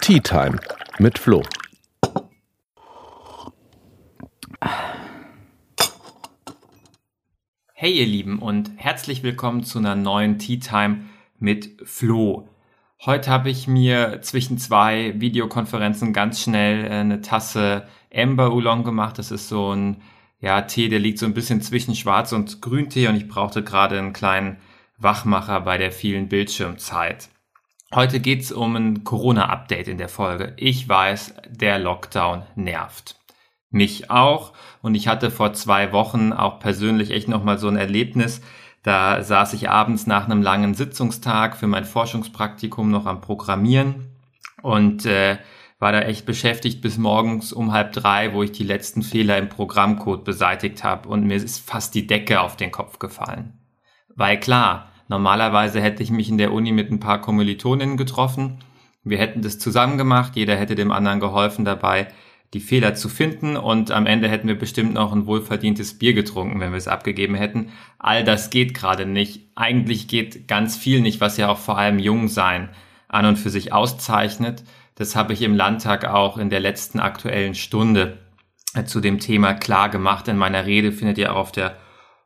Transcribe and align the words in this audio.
Tea 0.00 0.20
Time 0.20 0.58
mit 0.98 1.18
Flo. 1.18 1.42
Hey 7.74 7.92
ihr 7.92 8.06
Lieben 8.06 8.38
und 8.38 8.70
herzlich 8.76 9.22
willkommen 9.22 9.64
zu 9.64 9.78
einer 9.78 9.94
neuen 9.94 10.38
Tea 10.38 10.58
Time 10.60 11.04
mit 11.38 11.76
Flo. 11.84 12.48
Heute 13.04 13.30
habe 13.30 13.50
ich 13.50 13.68
mir 13.68 14.20
zwischen 14.22 14.56
zwei 14.56 15.12
Videokonferenzen 15.20 16.12
ganz 16.12 16.42
schnell 16.42 16.86
äh, 16.86 17.00
eine 17.00 17.20
Tasse 17.20 17.86
Amber 18.12 18.52
Oolong 18.52 18.82
gemacht. 18.82 19.18
Das 19.18 19.30
ist 19.30 19.48
so 19.48 19.74
ein 19.74 20.02
ja, 20.40 20.62
Tee, 20.62 20.88
der 20.88 21.00
liegt 21.00 21.18
so 21.18 21.26
ein 21.26 21.34
bisschen 21.34 21.60
zwischen 21.60 21.94
Schwarz- 21.94 22.32
und 22.32 22.62
Grüntee 22.62 23.08
und 23.08 23.16
ich 23.16 23.28
brauchte 23.28 23.62
gerade 23.62 23.98
einen 23.98 24.14
kleinen 24.14 24.56
Wachmacher 24.96 25.60
bei 25.60 25.76
der 25.76 25.92
vielen 25.92 26.28
Bildschirmzeit. 26.28 27.28
Heute 27.94 28.20
geht's 28.20 28.52
um 28.52 28.76
ein 28.76 29.04
Corona-Update 29.04 29.88
in 29.88 29.96
der 29.96 30.10
Folge. 30.10 30.52
Ich 30.56 30.86
weiß, 30.88 31.34
der 31.48 31.78
Lockdown 31.78 32.42
nervt. 32.54 33.16
Mich 33.70 34.10
auch. 34.10 34.52
Und 34.82 34.94
ich 34.94 35.08
hatte 35.08 35.30
vor 35.30 35.54
zwei 35.54 35.90
Wochen 35.92 36.34
auch 36.34 36.60
persönlich 36.60 37.10
echt 37.10 37.28
nochmal 37.28 37.58
so 37.58 37.68
ein 37.68 37.76
Erlebnis, 37.76 38.42
da 38.82 39.22
saß 39.22 39.54
ich 39.54 39.68
abends 39.68 40.06
nach 40.06 40.24
einem 40.24 40.42
langen 40.42 40.74
Sitzungstag 40.74 41.56
für 41.56 41.66
mein 41.66 41.84
Forschungspraktikum 41.84 42.90
noch 42.90 43.06
am 43.06 43.20
Programmieren 43.20 44.06
und 44.62 45.04
äh, 45.04 45.38
war 45.78 45.92
da 45.92 46.00
echt 46.00 46.26
beschäftigt 46.26 46.80
bis 46.80 46.96
morgens 46.96 47.52
um 47.52 47.72
halb 47.72 47.92
drei, 47.92 48.32
wo 48.32 48.42
ich 48.42 48.52
die 48.52 48.64
letzten 48.64 49.02
Fehler 49.02 49.36
im 49.38 49.48
Programmcode 49.48 50.24
beseitigt 50.24 50.84
habe 50.84 51.08
und 51.08 51.24
mir 51.24 51.36
ist 51.36 51.68
fast 51.68 51.94
die 51.94 52.06
Decke 52.06 52.40
auf 52.40 52.56
den 52.56 52.70
Kopf 52.70 52.98
gefallen. 52.98 53.58
Weil 54.14 54.38
klar, 54.40 54.87
normalerweise 55.08 55.80
hätte 55.80 56.02
ich 56.02 56.10
mich 56.10 56.28
in 56.28 56.38
der 56.38 56.52
Uni 56.52 56.72
mit 56.72 56.90
ein 56.90 57.00
paar 57.00 57.20
Kommilitoninnen 57.20 57.96
getroffen, 57.96 58.58
wir 59.04 59.18
hätten 59.18 59.42
das 59.42 59.58
zusammen 59.58 59.98
gemacht, 59.98 60.32
jeder 60.36 60.56
hätte 60.56 60.74
dem 60.74 60.92
anderen 60.92 61.20
geholfen 61.20 61.64
dabei, 61.64 62.08
die 62.54 62.60
Fehler 62.60 62.94
zu 62.94 63.08
finden 63.08 63.56
und 63.56 63.90
am 63.90 64.06
Ende 64.06 64.28
hätten 64.28 64.48
wir 64.48 64.58
bestimmt 64.58 64.94
noch 64.94 65.12
ein 65.12 65.26
wohlverdientes 65.26 65.98
Bier 65.98 66.14
getrunken, 66.14 66.60
wenn 66.60 66.72
wir 66.72 66.78
es 66.78 66.88
abgegeben 66.88 67.34
hätten. 67.34 67.70
All 67.98 68.24
das 68.24 68.48
geht 68.48 68.72
gerade 68.72 69.04
nicht. 69.04 69.50
Eigentlich 69.54 70.08
geht 70.08 70.48
ganz 70.48 70.76
viel 70.76 71.00
nicht, 71.00 71.20
was 71.20 71.36
ja 71.36 71.48
auch 71.48 71.58
vor 71.58 71.76
allem 71.76 71.98
Jungsein 71.98 72.70
an 73.06 73.26
und 73.26 73.36
für 73.36 73.50
sich 73.50 73.72
auszeichnet. 73.72 74.64
Das 74.94 75.14
habe 75.14 75.34
ich 75.34 75.42
im 75.42 75.54
Landtag 75.54 76.06
auch 76.06 76.38
in 76.38 76.48
der 76.48 76.60
letzten 76.60 77.00
aktuellen 77.00 77.54
Stunde 77.54 78.18
zu 78.86 79.00
dem 79.00 79.18
Thema 79.20 79.52
klar 79.52 79.90
gemacht. 79.90 80.26
In 80.28 80.38
meiner 80.38 80.64
Rede 80.64 80.90
findet 80.92 81.18
ihr 81.18 81.32
auch 81.32 81.38
auf 81.38 81.52
der 81.52 81.76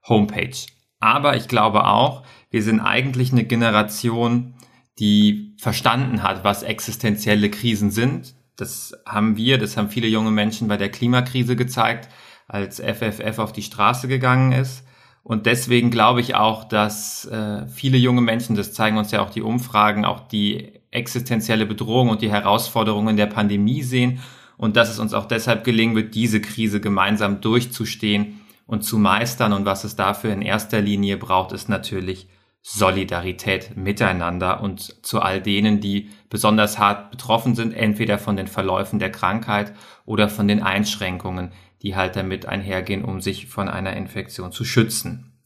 Homepage. 0.09 0.57
Aber 1.03 1.37
ich 1.37 1.49
glaube 1.49 1.85
auch, 1.87 2.23
wir 2.51 2.63
sind 2.63 2.79
eigentlich 2.79 3.33
eine 3.33 3.43
Generation, 3.43 4.55
die 5.01 5.57
verstanden 5.59 6.23
hat, 6.23 6.45
was 6.45 6.63
existenzielle 6.63 7.51
Krisen 7.51 7.91
sind, 7.91 8.35
das 8.57 8.95
haben 9.05 9.37
wir, 9.37 9.59
das 9.59 9.77
haben 9.77 9.89
viele 9.89 10.07
junge 10.07 10.31
Menschen 10.31 10.69
bei 10.69 10.77
der 10.77 10.91
Klimakrise 10.91 11.57
gezeigt, 11.57 12.09
als 12.47 12.81
FFF 12.81 13.39
auf 13.39 13.53
die 13.53 13.63
Straße 13.63 14.07
gegangen 14.07 14.53
ist. 14.53 14.85
Und 15.25 15.47
deswegen 15.47 15.91
glaube 15.91 16.21
ich 16.21 16.37
auch, 16.37 16.65
dass 16.65 17.25
äh, 17.25 17.67
viele 17.67 17.97
junge 17.97 18.21
Menschen, 18.21 18.55
das 18.55 18.73
zeigen 18.73 18.97
uns 18.97 19.11
ja 19.11 19.23
auch 19.23 19.31
die 19.31 19.43
Umfragen, 19.43 20.05
auch 20.05 20.29
die 20.29 20.73
existenzielle 20.93 21.67
Bedrohung 21.67 22.11
und 22.11 22.23
die 22.23 22.31
Herausforderungen 22.31 23.17
der 23.17 23.27
Pandemie 23.27 23.83
sehen 23.83 24.21
und 24.57 24.77
dass 24.77 24.91
es 24.91 25.01
uns 25.01 25.15
auch 25.15 25.27
deshalb 25.27 25.65
gelingen 25.65 25.97
wird, 25.97 26.15
diese 26.15 26.41
Krise 26.41 26.81
gemeinsam 26.81 27.41
durchzustehen 27.41 28.42
und 28.67 28.83
zu 28.83 28.99
meistern. 28.99 29.53
Und 29.53 29.65
was 29.65 29.85
es 29.85 29.97
dafür 29.97 30.33
in 30.33 30.43
erster 30.43 30.81
Linie 30.81 31.17
braucht, 31.17 31.53
ist 31.53 31.69
natürlich 31.69 32.29
Solidarität 32.63 33.77
miteinander 33.77 34.63
und 34.63 35.05
zu 35.05 35.21
all 35.21 35.43
denen, 35.43 35.81
die 35.81 36.11
besonders 36.31 36.79
hart 36.79 37.11
betroffen 37.11 37.57
sind, 37.57 37.73
entweder 37.73 38.19
von 38.19 38.37
den 38.37 38.47
Verläufen 38.47 39.01
der 39.01 39.11
Krankheit 39.11 39.73
oder 40.05 40.29
von 40.29 40.47
den 40.47 40.63
Einschränkungen, 40.63 41.53
die 41.83 41.97
halt 41.97 42.15
damit 42.15 42.47
einhergehen, 42.47 43.05
um 43.05 43.21
sich 43.21 43.49
von 43.49 43.69
einer 43.69 43.97
Infektion 43.97 44.53
zu 44.53 44.65
schützen. 44.65 45.41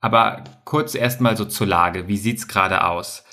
Aber 0.00 0.42
kurz 0.64 0.96
erstmal 0.96 1.36
so 1.36 1.44
zur 1.44 1.68
Lage. 1.68 2.08
Wie 2.08 2.16
sieht's 2.16 2.48
gerade 2.48 2.84
aus? 2.84 3.24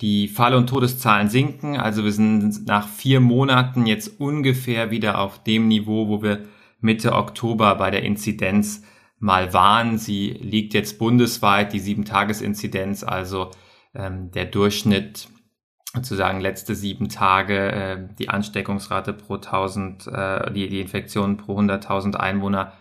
Die 0.00 0.26
Fall- 0.26 0.54
und 0.54 0.66
Todeszahlen 0.66 1.28
sinken, 1.28 1.76
also 1.76 2.02
wir 2.02 2.10
sind 2.10 2.66
nach 2.66 2.88
vier 2.88 3.20
Monaten 3.20 3.86
jetzt 3.86 4.20
ungefähr 4.20 4.90
wieder 4.90 5.18
auf 5.18 5.44
dem 5.44 5.68
Niveau, 5.68 6.08
wo 6.08 6.20
wir 6.22 6.48
Mitte 6.84 7.14
Oktober 7.14 7.74
bei 7.76 7.90
der 7.90 8.02
Inzidenz 8.02 8.82
mal 9.18 9.52
waren. 9.52 9.98
Sie 9.98 10.30
liegt 10.30 10.74
jetzt 10.74 10.98
bundesweit, 10.98 11.72
die 11.72 11.80
Sieben-Tages-Inzidenz, 11.80 13.02
also 13.02 13.50
ähm, 13.94 14.30
der 14.30 14.44
Durchschnitt 14.44 15.28
sozusagen 15.94 16.40
letzte 16.40 16.74
sieben 16.74 17.08
Tage, 17.08 17.72
äh, 17.72 18.08
die 18.18 18.28
Ansteckungsrate 18.28 19.12
pro 19.12 19.36
1000, 19.36 20.06
äh, 20.08 20.52
die, 20.52 20.68
die 20.68 20.80
Infektionen 20.80 21.36
pro 21.36 21.58
100.000 21.58 22.16
Einwohner 22.16 22.72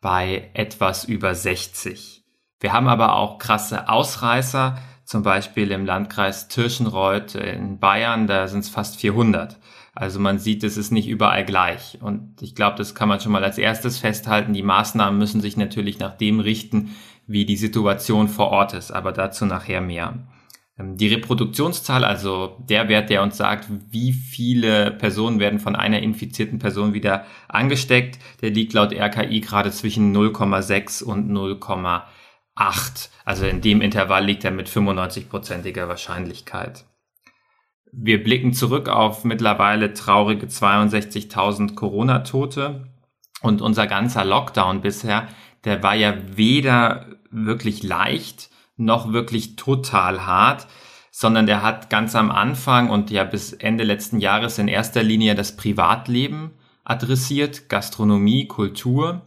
bei 0.00 0.50
etwas 0.54 1.04
über 1.04 1.34
60. 1.34 2.24
Wir 2.60 2.72
haben 2.72 2.88
aber 2.88 3.14
auch 3.14 3.38
krasse 3.38 3.88
Ausreißer, 3.88 4.78
zum 5.04 5.22
Beispiel 5.22 5.70
im 5.70 5.84
Landkreis 5.84 6.48
Tirschenreuth 6.48 7.34
in 7.34 7.78
Bayern, 7.78 8.26
da 8.26 8.48
sind 8.48 8.60
es 8.60 8.68
fast 8.68 8.96
400. 8.96 9.58
Also 9.94 10.18
man 10.18 10.38
sieht, 10.38 10.64
es 10.64 10.76
ist 10.76 10.90
nicht 10.90 11.08
überall 11.08 11.44
gleich. 11.44 11.98
Und 12.00 12.42
ich 12.42 12.54
glaube, 12.54 12.76
das 12.76 12.94
kann 12.94 13.08
man 13.08 13.20
schon 13.20 13.32
mal 13.32 13.44
als 13.44 13.58
erstes 13.58 13.98
festhalten. 13.98 14.52
Die 14.52 14.62
Maßnahmen 14.62 15.18
müssen 15.18 15.40
sich 15.40 15.56
natürlich 15.56 15.98
nach 15.98 16.16
dem 16.16 16.40
richten, 16.40 16.94
wie 17.26 17.46
die 17.46 17.56
Situation 17.56 18.28
vor 18.28 18.48
Ort 18.48 18.74
ist. 18.74 18.90
Aber 18.90 19.12
dazu 19.12 19.46
nachher 19.46 19.80
mehr. 19.80 20.26
Ähm, 20.78 20.96
die 20.96 21.08
Reproduktionszahl, 21.08 22.04
also 22.04 22.56
der 22.58 22.88
Wert, 22.88 23.10
der 23.10 23.22
uns 23.22 23.36
sagt, 23.36 23.68
wie 23.90 24.12
viele 24.12 24.90
Personen 24.90 25.38
werden 25.38 25.60
von 25.60 25.76
einer 25.76 26.00
infizierten 26.00 26.58
Person 26.58 26.92
wieder 26.92 27.24
angesteckt, 27.48 28.18
der 28.42 28.50
liegt 28.50 28.72
laut 28.72 28.92
RKI 28.92 29.40
gerade 29.40 29.70
zwischen 29.70 30.14
0,6 30.14 31.04
und 31.04 31.30
0,8. 31.30 33.10
Also 33.24 33.46
in 33.46 33.60
dem 33.60 33.80
Intervall 33.80 34.24
liegt 34.24 34.44
er 34.44 34.50
mit 34.50 34.68
95-prozentiger 34.68 35.86
Wahrscheinlichkeit. 35.86 36.84
Wir 37.96 38.22
blicken 38.22 38.52
zurück 38.52 38.88
auf 38.88 39.24
mittlerweile 39.24 39.94
traurige 39.94 40.46
62.000 40.46 41.74
Corona-Tote. 41.74 42.88
Und 43.40 43.62
unser 43.62 43.86
ganzer 43.86 44.24
Lockdown 44.24 44.80
bisher, 44.80 45.28
der 45.64 45.82
war 45.82 45.94
ja 45.94 46.14
weder 46.34 47.06
wirklich 47.30 47.82
leicht 47.82 48.50
noch 48.76 49.12
wirklich 49.12 49.56
total 49.56 50.26
hart, 50.26 50.66
sondern 51.10 51.46
der 51.46 51.62
hat 51.62 51.90
ganz 51.90 52.16
am 52.16 52.30
Anfang 52.30 52.90
und 52.90 53.10
ja 53.10 53.22
bis 53.22 53.52
Ende 53.52 53.84
letzten 53.84 54.18
Jahres 54.18 54.58
in 54.58 54.66
erster 54.66 55.02
Linie 55.02 55.36
das 55.36 55.56
Privatleben 55.56 56.50
adressiert, 56.82 57.68
Gastronomie, 57.68 58.48
Kultur 58.48 59.22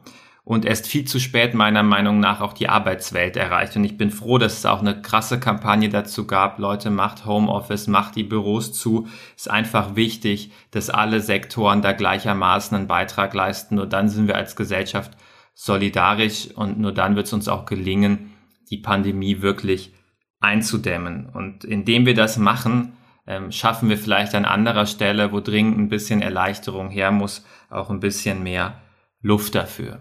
und 0.48 0.64
erst 0.64 0.88
viel 0.88 1.04
zu 1.04 1.20
spät 1.20 1.54
meiner 1.54 1.84
Meinung 1.84 2.22
nach 2.22 2.40
auch 2.40 2.54
die 2.54 2.70
Arbeitswelt 2.70 3.36
erreicht. 3.36 3.76
Und 3.76 3.84
ich 3.84 3.98
bin 3.98 4.12
froh, 4.12 4.38
dass 4.38 4.60
es 4.60 4.66
auch 4.66 4.80
eine 4.80 5.02
krasse 5.02 5.42
Kampagne 5.42 5.90
dazu 5.90 6.26
gab. 6.26 6.58
Leute, 6.58 6.90
macht 6.90 7.26
Homeoffice, 7.26 7.88
macht 7.88 8.16
die 8.16 8.24
Büros 8.24 8.72
zu. 8.72 9.10
Ist 9.36 9.52
einfach 9.52 9.98
wichtig, 9.98 10.54
dass 10.72 10.90
alle 10.90 11.20
Sektoren 11.20 11.82
da 11.82 11.92
gleichermaßen 11.92 12.78
einen 12.78 12.88
Beitrag 12.88 13.34
leisten. 13.34 13.76
Nur 13.76 13.88
dann 13.88 14.08
sind 14.08 14.28
wir 14.28 14.38
als 14.38 14.56
Gesellschaft 14.56 15.18
solidarisch 15.54 16.48
und 16.56 16.80
nur 16.80 16.94
dann 16.94 17.18
wird 17.18 17.28
es 17.28 17.34
uns 17.34 17.50
auch 17.50 17.66
gelingen, 17.66 18.32
die 18.70 18.78
Pandemie 18.78 19.42
wirklich 19.42 19.92
einzudämmen. 20.40 21.28
Und 21.28 21.66
indem 21.66 22.06
wir 22.06 22.14
das 22.14 22.38
machen, 22.38 22.94
ähm, 23.28 23.52
schaffen 23.52 23.90
wir 23.90 23.98
vielleicht 23.98 24.34
an 24.34 24.46
anderer 24.46 24.86
Stelle, 24.86 25.34
wo 25.34 25.42
dringend 25.42 25.78
ein 25.78 25.90
bisschen 25.90 26.22
Erleichterung 26.22 26.90
her 26.90 27.12
muss, 27.12 27.46
auch 27.70 27.90
ein 27.90 28.00
bisschen 28.00 28.44
mehr 28.44 28.82
Luft 29.22 29.54
dafür. 29.54 30.00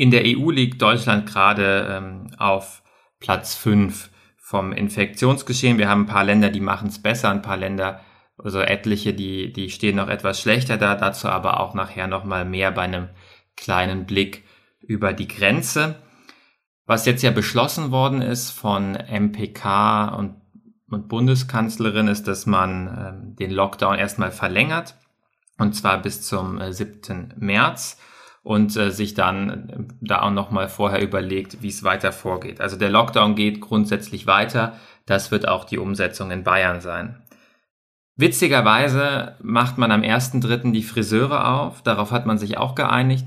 In 0.00 0.10
der 0.10 0.22
EU 0.24 0.50
liegt 0.50 0.80
Deutschland 0.80 1.26
gerade 1.26 1.86
ähm, 1.90 2.28
auf 2.38 2.82
Platz 3.18 3.54
5 3.54 4.08
vom 4.38 4.72
Infektionsgeschehen. 4.72 5.76
Wir 5.76 5.90
haben 5.90 6.04
ein 6.04 6.06
paar 6.06 6.24
Länder, 6.24 6.48
die 6.48 6.62
machen 6.62 6.88
es 6.88 7.02
besser, 7.02 7.28
ein 7.28 7.42
paar 7.42 7.58
Länder, 7.58 8.00
also 8.38 8.60
etliche, 8.60 9.12
die, 9.12 9.52
die 9.52 9.68
stehen 9.68 9.96
noch 9.96 10.08
etwas 10.08 10.40
schlechter 10.40 10.78
da. 10.78 10.94
Dazu 10.94 11.28
aber 11.28 11.60
auch 11.60 11.74
nachher 11.74 12.06
nochmal 12.06 12.46
mehr 12.46 12.70
bei 12.70 12.80
einem 12.80 13.10
kleinen 13.58 14.06
Blick 14.06 14.44
über 14.80 15.12
die 15.12 15.28
Grenze. 15.28 15.96
Was 16.86 17.04
jetzt 17.04 17.22
ja 17.22 17.30
beschlossen 17.30 17.90
worden 17.90 18.22
ist 18.22 18.52
von 18.52 18.92
MPK 18.94 20.14
und, 20.16 20.36
und 20.88 21.08
Bundeskanzlerin, 21.08 22.08
ist, 22.08 22.26
dass 22.26 22.46
man 22.46 22.86
ähm, 22.86 23.36
den 23.36 23.50
Lockdown 23.50 23.98
erstmal 23.98 24.30
verlängert. 24.30 24.94
Und 25.58 25.74
zwar 25.74 26.00
bis 26.00 26.22
zum 26.22 26.58
äh, 26.58 26.72
7. 26.72 27.34
März 27.36 27.98
und 28.42 28.76
äh, 28.76 28.90
sich 28.90 29.14
dann 29.14 29.68
äh, 29.68 29.94
da 30.00 30.22
auch 30.22 30.30
nochmal 30.30 30.68
vorher 30.68 31.02
überlegt, 31.02 31.62
wie 31.62 31.68
es 31.68 31.84
weiter 31.84 32.12
vorgeht. 32.12 32.60
Also 32.60 32.76
der 32.76 32.90
Lockdown 32.90 33.34
geht 33.34 33.60
grundsätzlich 33.60 34.26
weiter. 34.26 34.76
Das 35.06 35.30
wird 35.30 35.46
auch 35.46 35.64
die 35.64 35.78
Umsetzung 35.78 36.30
in 36.30 36.44
Bayern 36.44 36.80
sein. 36.80 37.22
Witzigerweise 38.16 39.36
macht 39.42 39.78
man 39.78 39.92
am 39.92 40.02
1.3. 40.02 40.72
die 40.72 40.82
Friseure 40.82 41.48
auf. 41.48 41.82
Darauf 41.82 42.10
hat 42.10 42.26
man 42.26 42.38
sich 42.38 42.58
auch 42.58 42.74
geeinigt. 42.74 43.26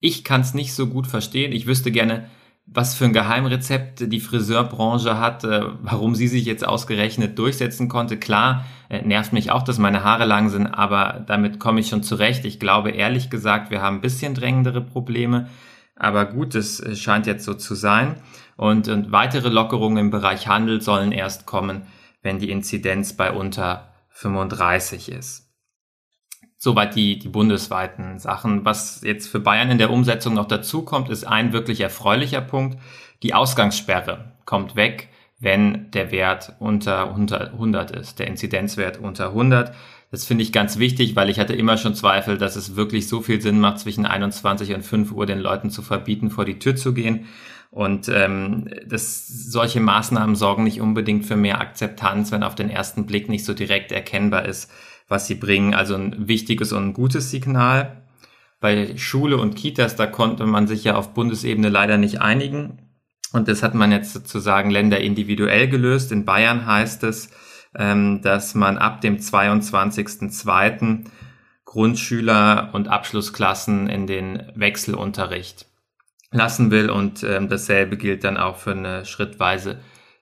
Ich 0.00 0.22
kann 0.22 0.42
es 0.42 0.54
nicht 0.54 0.74
so 0.74 0.86
gut 0.86 1.06
verstehen. 1.06 1.52
Ich 1.52 1.66
wüsste 1.66 1.90
gerne, 1.90 2.28
was 2.70 2.94
für 2.94 3.06
ein 3.06 3.12
Geheimrezept 3.12 4.12
die 4.12 4.20
Friseurbranche 4.20 5.18
hat, 5.18 5.44
äh, 5.44 5.62
warum 5.82 6.14
sie 6.14 6.28
sich 6.28 6.44
jetzt 6.44 6.66
ausgerechnet 6.66 7.38
durchsetzen 7.38 7.88
konnte. 7.88 8.18
Klar, 8.18 8.66
äh, 8.88 9.02
nervt 9.02 9.32
mich 9.32 9.50
auch, 9.50 9.62
dass 9.62 9.78
meine 9.78 10.04
Haare 10.04 10.26
lang 10.26 10.50
sind, 10.50 10.66
aber 10.66 11.24
damit 11.26 11.58
komme 11.58 11.80
ich 11.80 11.88
schon 11.88 12.02
zurecht. 12.02 12.44
Ich 12.44 12.60
glaube 12.60 12.90
ehrlich 12.90 13.30
gesagt, 13.30 13.70
wir 13.70 13.80
haben 13.80 13.96
ein 13.96 14.02
bisschen 14.02 14.34
drängendere 14.34 14.82
Probleme. 14.82 15.48
Aber 15.96 16.26
gut, 16.26 16.54
es 16.54 16.78
äh, 16.80 16.94
scheint 16.94 17.26
jetzt 17.26 17.44
so 17.44 17.54
zu 17.54 17.74
sein. 17.74 18.16
Und, 18.56 18.88
und 18.88 19.12
weitere 19.12 19.48
Lockerungen 19.48 19.98
im 19.98 20.10
Bereich 20.10 20.46
Handel 20.46 20.80
sollen 20.80 21.12
erst 21.12 21.46
kommen, 21.46 21.82
wenn 22.22 22.38
die 22.38 22.50
Inzidenz 22.50 23.16
bei 23.16 23.32
unter 23.32 23.92
35 24.10 25.10
ist. 25.10 25.47
Soweit 26.60 26.96
die, 26.96 27.20
die 27.20 27.28
bundesweiten 27.28 28.18
Sachen. 28.18 28.64
Was 28.64 29.02
jetzt 29.04 29.28
für 29.28 29.38
Bayern 29.38 29.70
in 29.70 29.78
der 29.78 29.90
Umsetzung 29.90 30.34
noch 30.34 30.48
dazu 30.48 30.82
kommt, 30.82 31.08
ist 31.08 31.24
ein 31.24 31.52
wirklich 31.52 31.80
erfreulicher 31.80 32.40
Punkt. 32.40 32.78
Die 33.22 33.32
Ausgangssperre 33.32 34.32
kommt 34.44 34.74
weg, 34.74 35.08
wenn 35.38 35.90
der 35.92 36.10
Wert 36.10 36.56
unter 36.58 37.12
100 37.12 37.92
ist, 37.92 38.18
der 38.18 38.26
Inzidenzwert 38.26 38.98
unter 38.98 39.28
100. 39.28 39.72
Das 40.10 40.24
finde 40.24 40.42
ich 40.42 40.52
ganz 40.52 40.78
wichtig, 40.78 41.14
weil 41.14 41.30
ich 41.30 41.38
hatte 41.38 41.54
immer 41.54 41.76
schon 41.76 41.94
Zweifel, 41.94 42.38
dass 42.38 42.56
es 42.56 42.74
wirklich 42.74 43.06
so 43.08 43.20
viel 43.20 43.40
Sinn 43.40 43.60
macht, 43.60 43.78
zwischen 43.78 44.04
21 44.04 44.74
und 44.74 44.82
5 44.82 45.12
Uhr 45.12 45.26
den 45.26 45.38
Leuten 45.38 45.70
zu 45.70 45.82
verbieten, 45.82 46.30
vor 46.30 46.44
die 46.44 46.58
Tür 46.58 46.74
zu 46.74 46.92
gehen. 46.92 47.26
Und 47.70 48.08
ähm, 48.08 48.68
das, 48.86 49.28
solche 49.28 49.80
Maßnahmen 49.80 50.34
sorgen 50.34 50.64
nicht 50.64 50.80
unbedingt 50.80 51.26
für 51.26 51.36
mehr 51.36 51.60
Akzeptanz, 51.60 52.32
wenn 52.32 52.42
auf 52.42 52.54
den 52.54 52.70
ersten 52.70 53.06
Blick 53.06 53.28
nicht 53.28 53.44
so 53.44 53.52
direkt 53.54 53.92
erkennbar 53.92 54.46
ist, 54.46 54.70
was 55.08 55.26
sie 55.26 55.34
bringen. 55.34 55.74
Also 55.74 55.94
ein 55.94 56.28
wichtiges 56.28 56.72
und 56.72 56.88
ein 56.88 56.92
gutes 56.92 57.30
Signal. 57.30 58.02
Bei 58.60 58.96
Schule 58.96 59.38
und 59.38 59.56
Kitas, 59.56 59.96
da 59.96 60.06
konnte 60.06 60.46
man 60.46 60.66
sich 60.66 60.84
ja 60.84 60.94
auf 60.94 61.14
Bundesebene 61.14 61.68
leider 61.68 61.96
nicht 61.96 62.20
einigen. 62.20 62.78
Und 63.32 63.48
das 63.48 63.62
hat 63.62 63.74
man 63.74 63.92
jetzt 63.92 64.12
sozusagen 64.12 64.70
Länder 64.70 65.00
individuell 65.00 65.68
gelöst. 65.68 66.12
In 66.12 66.24
Bayern 66.24 66.66
heißt 66.66 67.04
es, 67.04 67.30
ähm, 67.74 68.20
dass 68.22 68.54
man 68.54 68.78
ab 68.78 69.00
dem 69.00 69.18
22.02. 69.18 71.04
Grundschüler 71.64 72.70
und 72.72 72.88
Abschlussklassen 72.88 73.88
in 73.88 74.06
den 74.06 74.42
Wechselunterricht 74.54 75.66
lassen 76.30 76.70
will. 76.70 76.88
Und 76.88 77.22
ähm, 77.22 77.48
dasselbe 77.48 77.98
gilt 77.98 78.24
dann 78.24 78.38
auch 78.38 78.56
für 78.56 78.72
eine 78.72 79.04
schrittweise 79.04 79.78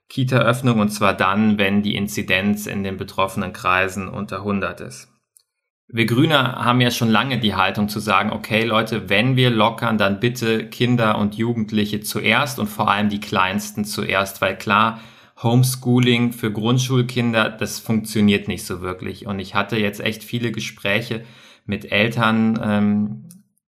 Kita-Öffnung 0.09 0.81
und 0.81 0.91
zwar 0.91 1.15
dann, 1.15 1.59
wenn 1.59 1.83
die 1.83 1.97
Inzidenz 1.97 2.67
in 2.67 2.85
den 2.85 2.97
betroffenen 2.97 3.53
Kreisen 3.53 4.09
unter 4.09 4.39
100 4.39 4.81
ist. 4.81 5.09
Wir 5.89 6.07
Grüne 6.07 6.57
haben 6.57 6.81
ja 6.81 6.91
schon 6.91 7.11
lange 7.11 7.39
die 7.39 7.55
Haltung 7.55 7.89
zu 7.89 8.01
sagen, 8.01 8.33
okay 8.33 8.65
Leute, 8.65 9.09
wenn 9.09 9.37
wir 9.37 9.51
lockern, 9.51 9.99
dann 9.99 10.19
bitte 10.19 10.69
Kinder 10.69 11.19
und 11.19 11.37
Jugendliche 11.37 12.01
zuerst 12.01 12.59
und 12.59 12.67
vor 12.67 12.91
allem 12.91 13.09
die 13.09 13.21
Kleinsten 13.21 13.85
zuerst, 13.85 14.41
weil 14.41 14.57
klar, 14.57 15.01
Homeschooling 15.43 16.33
für 16.33 16.51
Grundschulkinder, 16.51 17.51
das 17.51 17.79
funktioniert 17.79 18.49
nicht 18.49 18.65
so 18.65 18.81
wirklich. 18.81 19.27
Und 19.27 19.39
ich 19.39 19.55
hatte 19.55 19.77
jetzt 19.77 20.01
echt 20.01 20.25
viele 20.25 20.51
Gespräche 20.51 21.25
mit 21.67 21.93
Eltern 21.93 22.59
ähm, 22.63 23.29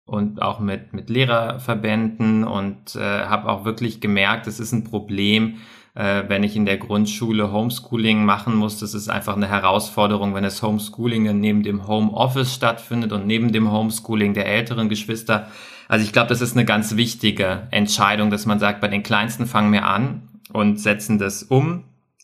und 0.04 0.40
auch 0.40 0.60
mit, 0.60 0.92
mit 0.92 1.10
Lehrerverbänden 1.10 2.44
und 2.44 2.94
äh, 2.94 3.00
habe 3.00 3.48
auch 3.48 3.64
wirklich 3.64 4.00
gemerkt, 4.00 4.46
es 4.46 4.60
ist 4.60 4.72
ein 4.72 4.84
Problem, 4.84 5.56
äh, 5.98 6.28
wenn 6.28 6.44
ich 6.44 6.54
in 6.54 6.64
der 6.64 6.78
Grundschule 6.78 7.50
Homeschooling 7.50 8.24
machen 8.24 8.54
muss. 8.54 8.78
Das 8.78 8.94
ist 8.94 9.08
einfach 9.08 9.34
eine 9.34 9.48
Herausforderung, 9.48 10.32
wenn 10.32 10.44
das 10.44 10.62
Homeschooling 10.62 11.40
neben 11.40 11.64
dem 11.64 11.88
Homeoffice 11.88 12.54
stattfindet 12.54 13.10
und 13.10 13.26
neben 13.26 13.50
dem 13.50 13.72
Homeschooling 13.72 14.32
der 14.32 14.46
älteren 14.46 14.88
Geschwister. 14.88 15.48
Also 15.88 16.04
ich 16.04 16.12
glaube, 16.12 16.28
das 16.28 16.40
ist 16.40 16.56
eine 16.56 16.64
ganz 16.64 16.94
wichtige 16.94 17.66
Entscheidung, 17.72 18.30
dass 18.30 18.46
man 18.46 18.60
sagt, 18.60 18.80
bei 18.80 18.86
den 18.86 19.02
Kleinsten 19.02 19.46
fangen 19.46 19.72
wir 19.72 19.86
an 19.86 20.28
und 20.52 20.78
setzen 20.78 21.18
das 21.18 21.42
um. 21.42 21.82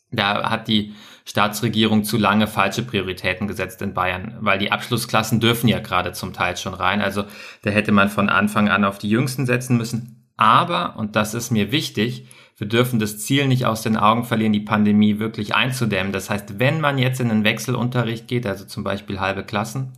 Da 0.09 0.49
hat 0.49 0.69
die 0.69 0.93
Staatsregierung 1.25 2.05
zu 2.05 2.17
lange 2.17 2.47
falsche 2.47 2.83
Prioritäten 2.83 3.45
gesetzt 3.45 3.81
in 3.81 3.93
Bayern, 3.93 4.37
weil 4.39 4.57
die 4.57 4.71
Abschlussklassen 4.71 5.41
dürfen 5.41 5.67
ja 5.67 5.79
gerade 5.79 6.13
zum 6.13 6.31
Teil 6.31 6.55
schon 6.55 6.75
rein. 6.75 7.01
Also 7.01 7.25
da 7.63 7.71
hätte 7.71 7.91
man 7.91 8.07
von 8.07 8.29
Anfang 8.29 8.69
an 8.69 8.85
auf 8.85 8.99
die 8.99 9.09
Jüngsten 9.09 9.45
setzen 9.45 9.75
müssen. 9.75 10.29
Aber, 10.37 10.95
und 10.97 11.17
das 11.17 11.33
ist 11.33 11.51
mir 11.51 11.71
wichtig, 11.71 12.27
wir 12.57 12.67
dürfen 12.67 12.99
das 12.99 13.19
Ziel 13.19 13.47
nicht 13.47 13.65
aus 13.65 13.81
den 13.81 13.97
Augen 13.97 14.23
verlieren, 14.23 14.53
die 14.53 14.61
Pandemie 14.61 15.19
wirklich 15.19 15.55
einzudämmen. 15.55 16.13
Das 16.13 16.29
heißt, 16.29 16.57
wenn 16.57 16.79
man 16.79 16.97
jetzt 16.97 17.19
in 17.19 17.29
den 17.29 17.43
Wechselunterricht 17.43 18.27
geht, 18.27 18.45
also 18.45 18.65
zum 18.65 18.83
Beispiel 18.83 19.19
halbe 19.19 19.43
Klassen, 19.43 19.93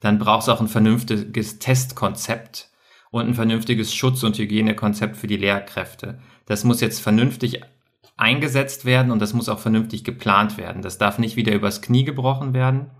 dann 0.00 0.18
braucht 0.18 0.42
es 0.42 0.48
auch 0.48 0.60
ein 0.60 0.68
vernünftiges 0.68 1.58
Testkonzept 1.58 2.70
und 3.10 3.26
ein 3.26 3.34
vernünftiges 3.34 3.94
Schutz- 3.94 4.22
und 4.22 4.38
Hygienekonzept 4.38 5.16
für 5.16 5.26
die 5.26 5.36
Lehrkräfte. 5.36 6.18
Das 6.46 6.64
muss 6.64 6.80
jetzt 6.80 7.00
vernünftig 7.00 7.60
eingesetzt 8.16 8.84
werden 8.84 9.12
und 9.12 9.20
das 9.20 9.34
muss 9.34 9.48
auch 9.48 9.58
vernünftig 9.58 10.04
geplant 10.04 10.56
werden. 10.56 10.82
Das 10.82 10.98
darf 10.98 11.18
nicht 11.18 11.36
wieder 11.36 11.52
übers 11.52 11.82
Knie 11.82 12.04
gebrochen 12.04 12.54
werden. 12.54 12.90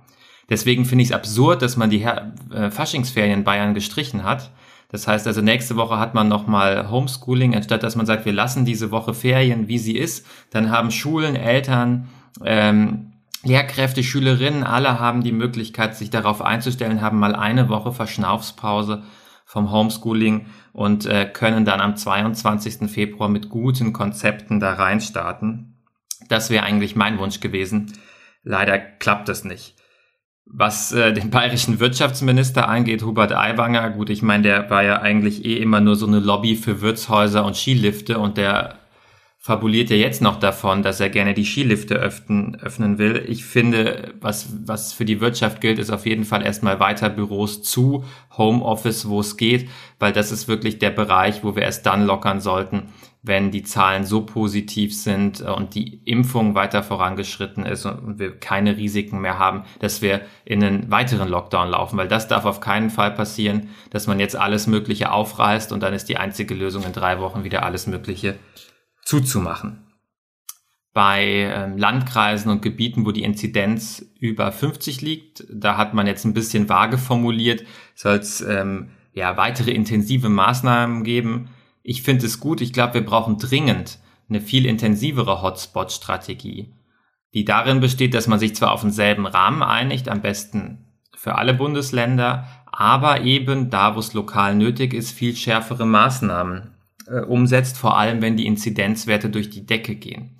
Deswegen 0.51 0.85
finde 0.85 1.03
ich 1.03 1.11
es 1.11 1.15
absurd, 1.15 1.63
dass 1.63 1.77
man 1.77 1.91
die 1.91 2.03
äh, 2.03 2.71
Faschingsferien 2.71 3.41
in 3.41 3.45
Bayern 3.45 3.75
gestrichen 3.75 4.25
hat. 4.25 4.51
Das 4.91 5.07
heißt 5.07 5.27
also, 5.27 5.43
nächste 5.43 5.77
Woche 5.77 5.99
hat 5.99 6.15
man 6.15 6.29
nochmal 6.29 6.91
Homeschooling, 6.91 7.55
anstatt 7.55 7.83
dass 7.83 7.97
man 7.97 8.07
sagt, 8.07 8.25
wir 8.25 8.33
lassen 8.33 8.65
diese 8.65 8.91
Woche 8.91 9.13
Ferien, 9.13 9.69
wie 9.69 9.79
sie 9.79 9.97
ist. 9.97 10.27
Dann 10.51 10.71
haben 10.71 10.91
Schulen, 10.91 11.37
Eltern, 11.37 12.09
ähm, 12.43 13.13
Lehrkräfte, 13.45 14.03
Schülerinnen, 14.03 14.65
alle 14.65 14.99
haben 14.99 15.23
die 15.23 15.33
Möglichkeit, 15.33 15.95
sich 15.95 16.11
darauf 16.11 16.43
einzustellen, 16.43 17.03
haben 17.03 17.19
mal 17.19 17.35
eine 17.35 17.69
Woche 17.69 17.93
Verschnaufspause 17.93 19.03
vom 19.45 19.71
Homeschooling 19.71 20.47
und 20.73 21.07
äh, 21.07 21.27
können 21.27 21.65
dann 21.65 21.81
am 21.81 21.97
22. 21.97 22.91
Februar 22.91 23.29
mit 23.29 23.49
guten 23.49 23.93
Konzepten 23.93 24.59
da 24.59 24.75
reinstarten. 24.75 25.79
Das 26.29 26.51
wäre 26.51 26.65
eigentlich 26.65 26.97
mein 26.97 27.19
Wunsch 27.19 27.41
gewesen. 27.41 27.93
Leider 28.43 28.79
klappt 28.79 29.29
das 29.29 29.45
nicht. 29.45 29.78
Was 30.51 30.93
äh, 30.93 31.13
den 31.13 31.29
bayerischen 31.31 31.79
Wirtschaftsminister 31.79 32.69
angeht, 32.69 33.03
Hubert 33.03 33.33
Aiwanger, 33.33 33.91
gut, 33.91 34.09
ich 34.09 34.23
meine, 34.23 34.45
der 34.45 34.71
war 34.71 34.83
ja 34.83 35.01
eigentlich 35.03 35.45
eh 35.45 35.59
immer 35.59 35.81
nur 35.81 35.95
so 35.95 36.07
eine 36.07 36.21
Lobby 36.21 36.57
für 36.57 36.81
Wirtshäuser 36.81 37.45
und 37.45 37.55
Skilifte 37.55 38.19
und 38.19 38.39
der 38.39 38.79
fabuliert 39.49 39.89
ja 39.89 39.97
jetzt 39.97 40.21
noch 40.21 40.39
davon, 40.39 40.83
dass 40.83 41.01
er 41.01 41.11
gerne 41.11 41.33
die 41.33 41.45
Skilifte 41.45 41.95
öffnen, 41.95 42.57
öffnen 42.61 42.99
will. 42.99 43.25
Ich 43.29 43.45
finde, 43.45 44.13
was, 44.21 44.49
was 44.67 44.93
für 44.93 45.05
die 45.05 45.21
Wirtschaft 45.21 45.61
gilt, 45.61 45.79
ist 45.79 45.91
auf 45.91 46.07
jeden 46.07 46.25
Fall 46.25 46.45
erstmal 46.45 46.81
weiter 46.81 47.09
Büros 47.09 47.63
zu, 47.63 48.05
Homeoffice, 48.37 49.09
wo 49.09 49.21
es 49.21 49.37
geht, 49.37 49.69
weil 49.99 50.13
das 50.13 50.33
ist 50.33 50.49
wirklich 50.49 50.79
der 50.79 50.91
Bereich, 50.91 51.45
wo 51.45 51.55
wir 51.55 51.63
erst 51.63 51.87
dann 51.87 52.05
lockern 52.05 52.41
sollten, 52.41 52.89
wenn 53.23 53.51
die 53.51 53.65
Zahlen 53.65 54.05
so 54.05 54.25
positiv 54.25 54.95
sind 54.95 55.41
und 55.41 55.75
die 55.75 56.01
Impfung 56.05 56.55
weiter 56.55 56.83
vorangeschritten 56.83 57.67
ist 57.67 57.85
und 57.85 58.19
wir 58.19 58.39
keine 58.39 58.77
Risiken 58.77 59.21
mehr 59.21 59.39
haben, 59.39 59.65
dass 59.81 60.03
wir 60.03 60.21
in 60.45 60.63
einen 60.63 60.91
weiteren 60.91 61.29
Lockdown 61.29 61.69
laufen, 61.69 61.99
weil 61.99 62.09
das 62.09 62.29
darf 62.29 62.45
auf 62.45 62.61
keinen 62.61 62.91
Fall 62.91 63.11
passieren, 63.11 63.71
dass 63.91 64.07
man 64.07 64.21
jetzt 64.21 64.37
alles 64.37 64.67
Mögliche 64.67 65.11
aufreißt 65.11 65.73
und 65.73 65.83
dann 65.83 65.95
ist 65.95 66.09
die 66.09 66.17
einzige 66.17 66.55
Lösung 66.55 66.85
in 66.85 66.93
drei 66.93 67.19
Wochen 67.21 67.45
wieder 67.45 67.65
alles 67.65 67.87
Mögliche 67.87 68.39
zuzumachen. 69.05 69.85
Bei 70.93 71.25
ähm, 71.25 71.77
Landkreisen 71.77 72.51
und 72.51 72.63
Gebieten, 72.63 73.05
wo 73.05 73.13
die 73.13 73.23
Inzidenz 73.23 74.05
über 74.19 74.51
50 74.51 75.01
liegt, 75.01 75.45
da 75.51 75.77
hat 75.77 75.95
man 75.95 76.07
jetzt 76.07 76.25
ein 76.25 76.35
bisschen 76.35 76.69
vage 76.69 76.99
formuliert, 76.99 77.65
soll 77.95 78.17
es 78.17 78.41
ähm, 78.41 78.91
ja, 79.13 79.37
weitere 79.37 79.73
intensive 79.73 80.29
Maßnahmen 80.29 81.05
geben. 81.05 81.51
Ich 81.89 82.03
finde 82.03 82.27
es 82.27 82.39
gut. 82.39 82.61
Ich 82.61 82.75
glaube, 82.75 82.93
wir 82.93 83.05
brauchen 83.05 83.39
dringend 83.39 83.99
eine 84.29 84.43
viel 84.43 84.67
intensivere 84.67 85.41
Hotspot-Strategie, 85.41 86.75
die 87.33 87.47
darin 87.47 87.81
besteht, 87.81 88.13
dass 88.13 88.27
man 88.27 88.39
sich 88.39 88.55
zwar 88.55 88.73
auf 88.73 88.83
denselben 88.83 89.25
Rahmen 89.27 89.63
einigt, 89.63 90.11
am 90.11 90.21
besten 90.21 90.85
für 91.17 91.37
alle 91.37 91.55
Bundesländer, 91.55 92.47
aber 92.67 93.23
eben 93.23 93.71
da, 93.71 93.95
wo 93.95 94.01
es 94.01 94.13
lokal 94.13 94.55
nötig 94.55 94.93
ist, 94.93 95.13
viel 95.13 95.35
schärfere 95.35 95.87
Maßnahmen 95.87 96.75
äh, 97.07 97.21
umsetzt, 97.21 97.79
vor 97.79 97.97
allem 97.97 98.21
wenn 98.21 98.37
die 98.37 98.47
Inzidenzwerte 98.47 99.31
durch 99.31 99.49
die 99.49 99.65
Decke 99.65 99.95
gehen. 99.95 100.37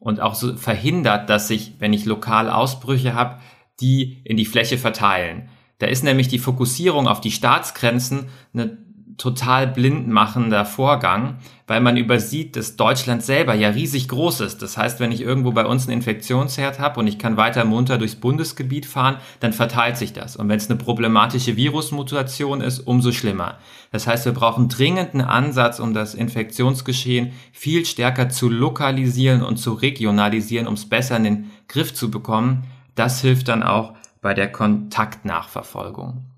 Und 0.00 0.18
auch 0.18 0.34
so 0.34 0.56
verhindert, 0.56 1.30
dass 1.30 1.46
sich, 1.46 1.74
wenn 1.78 1.92
ich 1.92 2.04
lokal 2.04 2.50
Ausbrüche 2.50 3.14
habe, 3.14 3.38
die 3.80 4.22
in 4.24 4.36
die 4.36 4.44
Fläche 4.44 4.76
verteilen. 4.76 5.50
Da 5.78 5.86
ist 5.86 6.02
nämlich 6.02 6.26
die 6.26 6.40
Fokussierung 6.40 7.06
auf 7.06 7.20
die 7.20 7.30
Staatsgrenzen 7.30 8.28
eine 8.52 8.89
total 9.20 9.66
blind 9.66 10.08
machender 10.08 10.64
Vorgang, 10.64 11.36
weil 11.66 11.82
man 11.82 11.98
übersieht, 11.98 12.56
dass 12.56 12.76
Deutschland 12.76 13.22
selber 13.22 13.52
ja 13.52 13.68
riesig 13.68 14.08
groß 14.08 14.40
ist. 14.40 14.62
Das 14.62 14.78
heißt, 14.78 14.98
wenn 14.98 15.12
ich 15.12 15.20
irgendwo 15.20 15.52
bei 15.52 15.66
uns 15.66 15.86
einen 15.86 15.98
Infektionsherd 15.98 16.78
habe 16.78 16.98
und 16.98 17.06
ich 17.06 17.18
kann 17.18 17.36
weiter 17.36 17.66
munter 17.66 17.98
durchs 17.98 18.16
Bundesgebiet 18.16 18.86
fahren, 18.86 19.18
dann 19.40 19.52
verteilt 19.52 19.98
sich 19.98 20.14
das. 20.14 20.36
Und 20.36 20.48
wenn 20.48 20.56
es 20.56 20.70
eine 20.70 20.78
problematische 20.78 21.54
Virusmutation 21.56 22.62
ist, 22.62 22.80
umso 22.80 23.12
schlimmer. 23.12 23.58
Das 23.92 24.06
heißt, 24.06 24.24
wir 24.24 24.32
brauchen 24.32 24.70
dringend 24.70 25.12
einen 25.12 25.20
Ansatz, 25.20 25.80
um 25.80 25.92
das 25.92 26.14
Infektionsgeschehen 26.14 27.32
viel 27.52 27.84
stärker 27.84 28.30
zu 28.30 28.48
lokalisieren 28.48 29.42
und 29.42 29.58
zu 29.58 29.74
regionalisieren, 29.74 30.66
um 30.66 30.74
es 30.74 30.88
besser 30.88 31.18
in 31.18 31.24
den 31.24 31.50
Griff 31.68 31.92
zu 31.92 32.10
bekommen. 32.10 32.64
Das 32.94 33.20
hilft 33.20 33.48
dann 33.48 33.62
auch 33.62 33.92
bei 34.22 34.32
der 34.32 34.50
Kontaktnachverfolgung. 34.50 36.29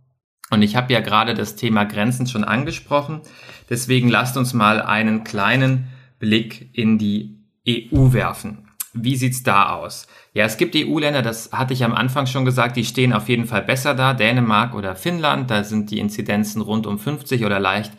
Und 0.52 0.60
ich 0.60 0.76
habe 0.76 0.92
ja 0.92 1.00
gerade 1.00 1.32
das 1.32 1.56
Thema 1.56 1.84
Grenzen 1.84 2.26
schon 2.26 2.44
angesprochen. 2.44 3.22
Deswegen 3.70 4.10
lasst 4.10 4.36
uns 4.36 4.52
mal 4.52 4.82
einen 4.82 5.24
kleinen 5.24 5.88
Blick 6.18 6.68
in 6.74 6.98
die 6.98 7.38
EU 7.66 8.12
werfen. 8.12 8.68
Wie 8.92 9.16
sieht's 9.16 9.42
da 9.42 9.70
aus? 9.70 10.06
Ja, 10.34 10.44
es 10.44 10.58
gibt 10.58 10.76
EU-Länder, 10.76 11.22
das 11.22 11.52
hatte 11.52 11.72
ich 11.72 11.84
am 11.84 11.94
Anfang 11.94 12.26
schon 12.26 12.44
gesagt, 12.44 12.76
die 12.76 12.84
stehen 12.84 13.14
auf 13.14 13.30
jeden 13.30 13.46
Fall 13.46 13.62
besser 13.62 13.94
da. 13.94 14.12
Dänemark 14.12 14.74
oder 14.74 14.94
Finnland, 14.94 15.50
da 15.50 15.64
sind 15.64 15.90
die 15.90 15.98
Inzidenzen 15.98 16.60
rund 16.60 16.86
um 16.86 16.98
50 16.98 17.46
oder 17.46 17.58
leicht 17.58 17.92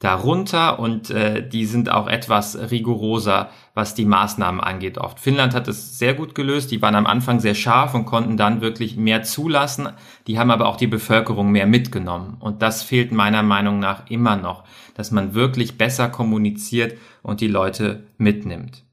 darunter 0.00 0.78
und 0.78 1.10
äh, 1.10 1.46
die 1.46 1.64
sind 1.64 1.90
auch 1.90 2.06
etwas 2.06 2.70
rigoroser, 2.70 3.50
was 3.74 3.94
die 3.94 4.04
Maßnahmen 4.04 4.60
angeht 4.60 4.98
oft. 4.98 5.18
Finnland 5.18 5.54
hat 5.54 5.68
es 5.68 5.98
sehr 5.98 6.12
gut 6.12 6.34
gelöst, 6.34 6.70
die 6.70 6.82
waren 6.82 6.94
am 6.94 7.06
Anfang 7.06 7.40
sehr 7.40 7.54
scharf 7.54 7.94
und 7.94 8.04
konnten 8.04 8.36
dann 8.36 8.60
wirklich 8.60 8.96
mehr 8.96 9.22
zulassen, 9.22 9.88
die 10.26 10.38
haben 10.38 10.50
aber 10.50 10.66
auch 10.66 10.76
die 10.76 10.86
Bevölkerung 10.86 11.50
mehr 11.50 11.66
mitgenommen 11.66 12.36
und 12.40 12.60
das 12.60 12.82
fehlt 12.82 13.10
meiner 13.10 13.42
Meinung 13.42 13.78
nach 13.78 14.10
immer 14.10 14.36
noch, 14.36 14.64
dass 14.94 15.10
man 15.10 15.34
wirklich 15.34 15.78
besser 15.78 16.08
kommuniziert 16.08 16.98
und 17.22 17.40
die 17.40 17.48
Leute 17.48 18.06
mitnimmt. 18.18 18.84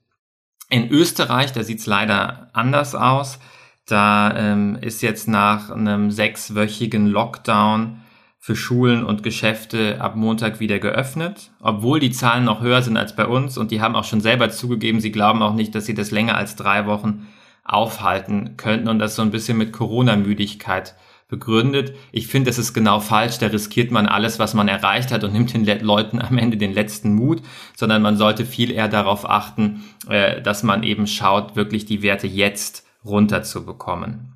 In 0.70 0.90
Österreich, 0.90 1.52
da 1.52 1.64
sieht's 1.64 1.86
leider 1.86 2.50
anders 2.54 2.96
aus, 2.96 3.40
da 3.86 4.34
ähm, 4.38 4.78
ist 4.80 5.02
jetzt 5.02 5.28
nach 5.28 5.70
einem 5.70 6.12
sechswöchigen 6.12 7.08
Lockdown 7.08 8.03
für 8.44 8.58
Schulen 8.58 9.06
und 9.06 9.24
Geschäfte 9.24 10.02
ab 10.02 10.18
Montag 10.18 10.60
wieder 10.60 10.78
geöffnet, 10.80 11.52
obwohl 11.62 12.02
die 12.02 12.12
Zahlen 12.12 12.44
noch 12.44 12.60
höher 12.60 12.82
sind 12.82 12.98
als 12.98 13.16
bei 13.16 13.26
uns 13.26 13.58
und 13.58 13.72
die 13.72 13.80
haben 13.80 13.96
auch 13.96 14.04
schon 14.04 14.20
selber 14.20 14.50
zugegeben, 14.50 15.00
sie 15.00 15.14
glauben 15.14 15.42
auch 15.42 15.54
nicht, 15.54 15.74
dass 15.74 15.86
sie 15.86 15.94
das 15.94 16.12
länger 16.12 16.36
als 16.36 16.58
drei 16.58 16.86
Wochen 16.86 17.26
aufhalten 17.64 18.58
könnten 18.58 18.90
und 18.90 19.00
das 19.00 19.16
so 19.16 19.22
ein 19.22 19.32
bisschen 19.32 19.58
mit 19.58 19.72
Corona-Müdigkeit 19.72 20.94
begründet. 21.30 21.96
Ich 22.12 22.28
finde, 22.28 22.50
das 22.50 22.58
ist 22.58 22.74
genau 22.74 23.00
falsch. 23.00 23.38
Da 23.38 23.48
riskiert 23.48 23.92
man 23.92 24.08
alles, 24.08 24.40
was 24.40 24.54
man 24.54 24.68
erreicht 24.68 25.14
hat 25.14 25.24
und 25.24 25.32
nimmt 25.32 25.54
den 25.54 25.66
Leuten 25.80 26.22
am 26.22 26.38
Ende 26.38 26.58
den 26.58 26.74
letzten 26.74 27.16
Mut, 27.16 27.42
sondern 27.78 28.02
man 28.02 28.18
sollte 28.18 28.44
viel 28.46 28.72
eher 28.72 28.90
darauf 28.90 29.24
achten, 29.28 29.86
äh, 30.10 30.42
dass 30.42 30.64
man 30.64 30.84
eben 30.84 31.08
schaut, 31.08 31.56
wirklich 31.56 31.86
die 31.86 32.02
Werte 32.02 32.28
jetzt 32.28 32.86
runterzubekommen. 33.06 34.34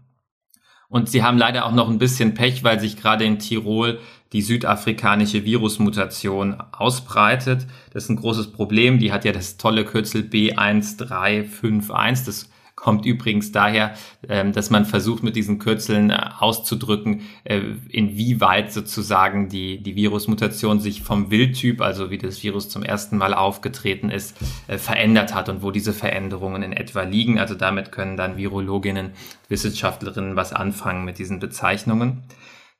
Und 0.89 1.09
sie 1.09 1.21
haben 1.21 1.37
leider 1.37 1.65
auch 1.65 1.73
noch 1.73 1.89
ein 1.89 1.97
bisschen 1.97 2.33
Pech, 2.33 2.63
weil 2.63 2.79
sich 2.79 2.95
gerade 2.95 3.25
in 3.25 3.39
Tirol 3.39 3.99
die 4.33 4.41
südafrikanische 4.41 5.45
Virusmutation 5.45 6.57
ausbreitet. 6.71 7.65
Das 7.91 8.05
ist 8.05 8.09
ein 8.09 8.17
großes 8.17 8.51
Problem. 8.51 8.99
Die 8.99 9.11
hat 9.11 9.25
ja 9.25 9.31
das 9.31 9.57
tolle 9.57 9.85
Kürzel 9.85 10.21
B1351. 10.21 12.25
Das 12.25 12.49
kommt 12.77 13.07
übrigens 13.07 13.51
daher, 13.51 13.95
ähm, 14.29 14.53
dass 14.53 14.69
man 14.69 14.85
versucht, 14.85 15.23
mit 15.23 15.35
diesen 15.35 15.57
Kürzeln 15.57 16.11
äh, 16.11 16.29
auszudrücken, 16.39 17.23
äh, 17.43 17.59
inwieweit 17.89 18.71
sozusagen 18.71 19.49
die, 19.49 19.81
die 19.81 19.95
Virusmutation 19.95 20.79
sich 20.79 21.01
vom 21.01 21.31
Wildtyp, 21.31 21.81
also 21.81 22.11
wie 22.11 22.19
das 22.19 22.41
Virus 22.43 22.69
zum 22.69 22.83
ersten 22.83 23.17
Mal 23.17 23.33
aufgetreten 23.33 24.11
ist, 24.11 24.37
äh, 24.67 24.77
verändert 24.77 25.33
hat 25.33 25.49
und 25.49 25.63
wo 25.63 25.71
diese 25.71 25.91
Veränderungen 25.91 26.61
in 26.61 26.71
etwa 26.71 27.01
liegen. 27.01 27.39
Also 27.39 27.55
damit 27.55 27.91
können 27.91 28.15
dann 28.15 28.37
Virologinnen, 28.37 29.09
Wissenschaftlerinnen 29.49 30.35
was 30.35 30.53
anfangen 30.53 31.03
mit 31.03 31.17
diesen 31.17 31.39
Bezeichnungen. 31.39 32.23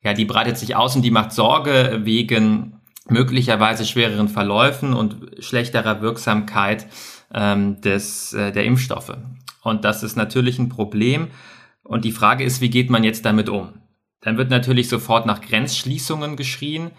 Ja, 0.04 0.14
die 0.14 0.24
breitet 0.24 0.58
sich 0.58 0.76
aus 0.76 0.94
und 0.94 1.02
die 1.02 1.10
macht 1.10 1.32
Sorge 1.32 2.02
wegen 2.04 2.80
möglicherweise 3.08 3.84
schwereren 3.84 4.28
Verläufen 4.28 4.94
und 4.94 5.16
schlechterer 5.40 6.02
Wirksamkeit 6.02 6.86
ähm, 7.34 7.80
des, 7.80 8.32
äh, 8.32 8.52
der 8.52 8.64
Impfstoffe. 8.64 9.16
Und 9.68 9.84
das 9.84 10.02
ist 10.02 10.16
natürlich 10.16 10.58
ein 10.58 10.68
Problem. 10.68 11.28
Und 11.82 12.04
die 12.04 12.12
Frage 12.12 12.44
ist, 12.44 12.60
wie 12.60 12.70
geht 12.70 12.90
man 12.90 13.04
jetzt 13.04 13.24
damit 13.24 13.48
um? 13.48 13.74
Dann 14.20 14.36
wird 14.36 14.50
natürlich 14.50 14.88
sofort 14.88 15.26
nach 15.26 15.40
Grenzschließungen 15.40 16.36
geschrien. 16.36 16.90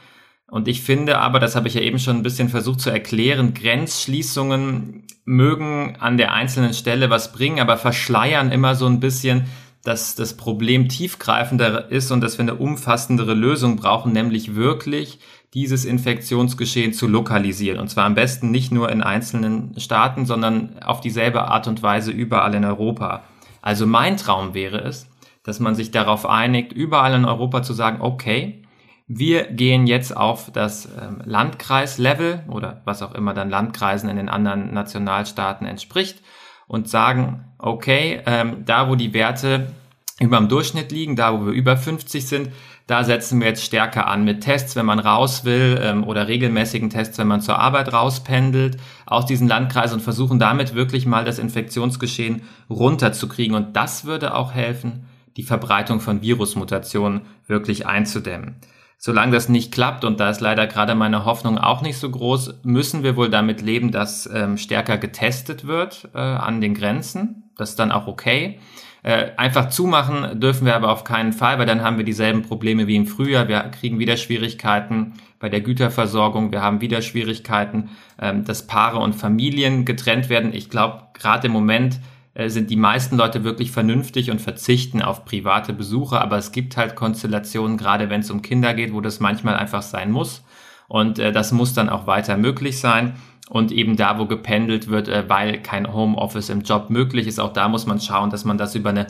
Und 0.49 0.67
ich 0.67 0.81
finde 0.81 1.19
aber, 1.19 1.39
das 1.39 1.55
habe 1.55 1.67
ich 1.67 1.75
ja 1.75 1.81
eben 1.81 1.99
schon 1.99 2.17
ein 2.17 2.23
bisschen 2.23 2.49
versucht 2.49 2.81
zu 2.81 2.89
erklären, 2.89 3.53
Grenzschließungen 3.53 5.05
mögen 5.25 5.95
an 5.99 6.17
der 6.17 6.33
einzelnen 6.33 6.73
Stelle 6.73 7.09
was 7.11 7.31
bringen, 7.31 7.59
aber 7.59 7.77
verschleiern 7.77 8.51
immer 8.51 8.73
so 8.73 8.87
ein 8.87 8.99
bisschen, 8.99 9.45
dass 9.89 10.13
das 10.13 10.37
Problem 10.37 10.87
tiefgreifender 10.87 11.89
ist 11.89 12.11
und 12.11 12.21
dass 12.21 12.37
wir 12.37 12.43
eine 12.43 12.53
umfassendere 12.53 13.33
Lösung 13.33 13.75
brauchen, 13.75 14.11
nämlich 14.11 14.53
wirklich 14.53 15.17
dieses 15.55 15.83
Infektionsgeschehen 15.83 16.93
zu 16.93 17.07
lokalisieren. 17.07 17.79
Und 17.79 17.87
zwar 17.89 18.05
am 18.05 18.13
besten 18.13 18.51
nicht 18.51 18.71
nur 18.71 18.91
in 18.91 19.01
einzelnen 19.01 19.73
Staaten, 19.79 20.27
sondern 20.27 20.77
auf 20.85 21.01
dieselbe 21.01 21.45
Art 21.45 21.67
und 21.67 21.81
Weise 21.81 22.11
überall 22.11 22.53
in 22.53 22.65
Europa. 22.65 23.23
Also 23.63 23.87
mein 23.87 24.17
Traum 24.17 24.53
wäre 24.53 24.77
es, 24.77 25.09
dass 25.41 25.59
man 25.59 25.73
sich 25.73 25.89
darauf 25.89 26.27
einigt, 26.27 26.71
überall 26.71 27.15
in 27.15 27.25
Europa 27.25 27.63
zu 27.63 27.73
sagen, 27.73 27.97
okay, 27.99 28.61
wir 29.07 29.45
gehen 29.45 29.87
jetzt 29.87 30.15
auf 30.15 30.51
das 30.51 30.85
ähm, 31.01 31.23
Landkreislevel 31.25 32.43
oder 32.47 32.83
was 32.85 33.01
auch 33.01 33.15
immer 33.15 33.33
dann 33.33 33.49
Landkreisen 33.49 34.07
in 34.07 34.17
den 34.17 34.29
anderen 34.29 34.71
Nationalstaaten 34.71 35.65
entspricht 35.65 36.21
und 36.69 36.87
sagen, 36.87 37.43
okay, 37.57 38.21
ähm, 38.25 38.63
da 38.63 38.87
wo 38.87 38.95
die 38.95 39.13
Werte 39.13 39.73
über 40.21 40.37
dem 40.37 40.47
Durchschnitt 40.47 40.91
liegen, 40.93 41.17
da 41.17 41.33
wo 41.33 41.47
wir 41.47 41.51
über 41.51 41.75
50 41.75 42.25
sind, 42.25 42.49
da 42.87 43.03
setzen 43.03 43.39
wir 43.39 43.47
jetzt 43.47 43.63
stärker 43.63 44.07
an 44.07 44.23
mit 44.23 44.41
Tests, 44.41 44.75
wenn 44.75 44.85
man 44.85 44.99
raus 44.99 45.45
will 45.45 45.79
ähm, 45.81 46.03
oder 46.03 46.27
regelmäßigen 46.27 46.89
Tests, 46.89 47.17
wenn 47.17 47.27
man 47.27 47.41
zur 47.41 47.59
Arbeit 47.59 47.91
rauspendelt 47.91 48.77
aus 49.05 49.25
diesen 49.25 49.47
Landkreisen 49.47 49.97
und 49.97 50.03
versuchen 50.03 50.39
damit 50.39 50.75
wirklich 50.75 51.05
mal 51.05 51.25
das 51.25 51.39
Infektionsgeschehen 51.39 52.43
runterzukriegen. 52.69 53.55
Und 53.55 53.75
das 53.75 54.05
würde 54.05 54.33
auch 54.35 54.53
helfen, 54.53 55.05
die 55.37 55.43
Verbreitung 55.43 56.01
von 56.01 56.21
Virusmutationen 56.21 57.21
wirklich 57.47 57.87
einzudämmen. 57.87 58.55
Solange 59.01 59.31
das 59.31 59.47
nicht 59.47 59.71
klappt, 59.71 60.03
und 60.03 60.19
da 60.19 60.29
ist 60.29 60.41
leider 60.41 60.67
gerade 60.67 60.93
meine 60.93 61.23
Hoffnung 61.23 61.57
auch 61.57 61.81
nicht 61.81 61.97
so 61.97 62.11
groß, 62.11 62.59
müssen 62.63 63.01
wir 63.01 63.15
wohl 63.15 63.29
damit 63.29 63.61
leben, 63.61 63.91
dass 63.93 64.29
ähm, 64.31 64.57
stärker 64.57 64.97
getestet 64.97 65.65
wird 65.65 66.09
äh, 66.13 66.19
an 66.19 66.59
den 66.59 66.73
Grenzen. 66.73 67.49
Das 67.55 67.69
ist 67.69 67.79
dann 67.79 67.93
auch 67.93 68.07
okay. 68.07 68.59
Äh, 69.01 69.31
einfach 69.37 69.69
zumachen 69.69 70.41
dürfen 70.41 70.65
wir 70.65 70.75
aber 70.75 70.91
auf 70.91 71.05
keinen 71.05 71.31
Fall, 71.31 71.57
weil 71.57 71.65
dann 71.65 71.81
haben 71.81 71.97
wir 71.97 72.03
dieselben 72.03 72.41
Probleme 72.41 72.87
wie 72.87 72.97
im 72.97 73.07
Frühjahr. 73.07 73.47
Wir 73.47 73.61
kriegen 73.61 73.99
wieder 73.99 74.17
Schwierigkeiten 74.17 75.13
bei 75.39 75.47
der 75.47 75.61
Güterversorgung. 75.61 76.51
Wir 76.51 76.61
haben 76.61 76.81
wieder 76.81 77.01
Schwierigkeiten, 77.01 77.91
ähm, 78.21 78.43
dass 78.43 78.67
Paare 78.67 78.99
und 78.99 79.13
Familien 79.13 79.85
getrennt 79.85 80.27
werden. 80.27 80.53
Ich 80.53 80.69
glaube, 80.69 81.03
gerade 81.13 81.47
im 81.47 81.53
Moment 81.53 82.01
sind 82.47 82.69
die 82.69 82.77
meisten 82.77 83.17
Leute 83.17 83.43
wirklich 83.43 83.71
vernünftig 83.71 84.31
und 84.31 84.39
verzichten 84.39 85.01
auf 85.01 85.25
private 85.25 85.73
Besuche. 85.73 86.21
Aber 86.21 86.37
es 86.37 86.51
gibt 86.51 86.77
halt 86.77 86.95
Konstellationen, 86.95 87.77
gerade 87.77 88.09
wenn 88.09 88.21
es 88.21 88.31
um 88.31 88.41
Kinder 88.41 88.73
geht, 88.73 88.93
wo 88.93 89.01
das 89.01 89.19
manchmal 89.19 89.55
einfach 89.55 89.81
sein 89.81 90.11
muss. 90.11 90.43
Und 90.87 91.19
äh, 91.19 91.31
das 91.31 91.51
muss 91.51 91.73
dann 91.73 91.89
auch 91.89 92.07
weiter 92.07 92.37
möglich 92.37 92.79
sein 92.79 93.15
und 93.49 93.71
eben 93.71 93.95
da, 93.95 94.19
wo 94.19 94.25
gependelt 94.25 94.87
wird, 94.87 95.07
äh, 95.07 95.27
weil 95.27 95.61
kein 95.61 95.91
Homeoffice 95.91 96.49
im 96.49 96.61
Job 96.61 96.89
möglich 96.89 97.27
ist, 97.27 97.39
auch 97.39 97.53
da 97.53 97.67
muss 97.67 97.85
man 97.85 97.99
schauen, 97.99 98.29
dass 98.29 98.45
man 98.45 98.57
das 98.57 98.75
über 98.75 98.91
eine 98.91 99.07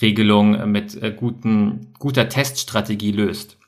Regelung 0.00 0.70
mit 0.70 1.00
äh, 1.00 1.12
guten, 1.12 1.92
guter 1.98 2.28
Teststrategie 2.28 3.12
löst. 3.12 3.58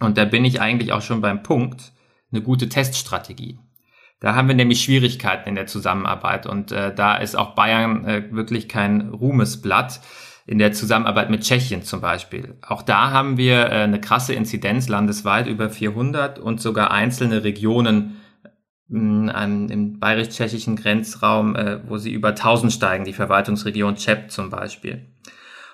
Und 0.00 0.18
da 0.18 0.24
bin 0.24 0.44
ich 0.44 0.60
eigentlich 0.60 0.92
auch 0.92 1.02
schon 1.02 1.20
beim 1.20 1.42
Punkt, 1.42 1.92
eine 2.32 2.42
gute 2.42 2.68
Teststrategie. 2.68 3.58
Da 4.20 4.34
haben 4.34 4.48
wir 4.48 4.54
nämlich 4.54 4.82
Schwierigkeiten 4.82 5.50
in 5.50 5.54
der 5.54 5.66
Zusammenarbeit 5.66 6.46
und 6.46 6.72
äh, 6.72 6.94
da 6.94 7.16
ist 7.16 7.36
auch 7.36 7.54
Bayern 7.54 8.04
äh, 8.06 8.24
wirklich 8.30 8.68
kein 8.68 9.10
Ruhmesblatt 9.10 10.00
in 10.46 10.58
der 10.58 10.72
Zusammenarbeit 10.72 11.28
mit 11.28 11.42
Tschechien 11.42 11.82
zum 11.82 12.00
Beispiel. 12.00 12.56
Auch 12.62 12.82
da 12.82 13.10
haben 13.10 13.36
wir 13.36 13.66
äh, 13.66 13.82
eine 13.82 14.00
krasse 14.00 14.32
Inzidenz 14.32 14.88
landesweit 14.88 15.46
über 15.48 15.68
400 15.68 16.38
und 16.38 16.60
sogar 16.60 16.92
einzelne 16.92 17.44
Regionen 17.44 18.20
an, 18.88 19.68
im 19.68 19.98
bayerisch-tschechischen 19.98 20.76
Grenzraum, 20.76 21.56
äh, 21.56 21.80
wo 21.88 21.98
sie 21.98 22.12
über 22.12 22.28
1000 22.28 22.72
steigen, 22.72 23.04
die 23.04 23.12
Verwaltungsregion 23.12 23.96
Cheb 23.96 24.30
zum 24.30 24.50
Beispiel. 24.50 25.06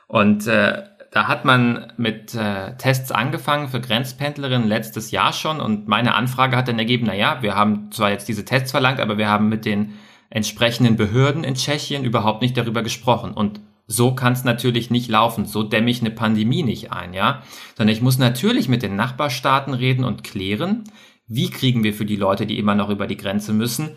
Und 0.08 0.46
äh, 0.46 0.82
da 1.12 1.28
hat 1.28 1.44
man 1.44 1.92
mit 1.98 2.34
äh, 2.34 2.74
Tests 2.78 3.12
angefangen 3.12 3.68
für 3.68 3.80
Grenzpendlerinnen 3.80 4.66
letztes 4.66 5.10
Jahr 5.10 5.34
schon 5.34 5.60
und 5.60 5.86
meine 5.86 6.14
Anfrage 6.14 6.56
hat 6.56 6.68
dann 6.68 6.78
ergeben, 6.78 7.04
na 7.06 7.14
ja, 7.14 7.42
wir 7.42 7.54
haben 7.54 7.92
zwar 7.92 8.10
jetzt 8.10 8.28
diese 8.28 8.46
Tests 8.46 8.70
verlangt, 8.70 8.98
aber 8.98 9.18
wir 9.18 9.28
haben 9.28 9.50
mit 9.50 9.66
den 9.66 9.92
entsprechenden 10.30 10.96
Behörden 10.96 11.44
in 11.44 11.54
Tschechien 11.54 12.04
überhaupt 12.04 12.40
nicht 12.40 12.56
darüber 12.56 12.82
gesprochen. 12.82 13.34
Und 13.34 13.60
so 13.86 14.14
kann 14.14 14.32
es 14.32 14.44
natürlich 14.44 14.90
nicht 14.90 15.10
laufen. 15.10 15.44
So 15.44 15.62
dämme 15.62 15.90
ich 15.90 16.00
eine 16.00 16.10
Pandemie 16.10 16.62
nicht 16.62 16.92
ein, 16.92 17.12
ja. 17.12 17.42
Sondern 17.76 17.94
ich 17.94 18.00
muss 18.00 18.16
natürlich 18.16 18.68
mit 18.70 18.82
den 18.82 18.96
Nachbarstaaten 18.96 19.74
reden 19.74 20.04
und 20.04 20.24
klären, 20.24 20.84
wie 21.26 21.50
kriegen 21.50 21.84
wir 21.84 21.92
für 21.92 22.06
die 22.06 22.16
Leute, 22.16 22.46
die 22.46 22.58
immer 22.58 22.74
noch 22.74 22.88
über 22.88 23.06
die 23.06 23.18
Grenze 23.18 23.52
müssen, 23.52 23.90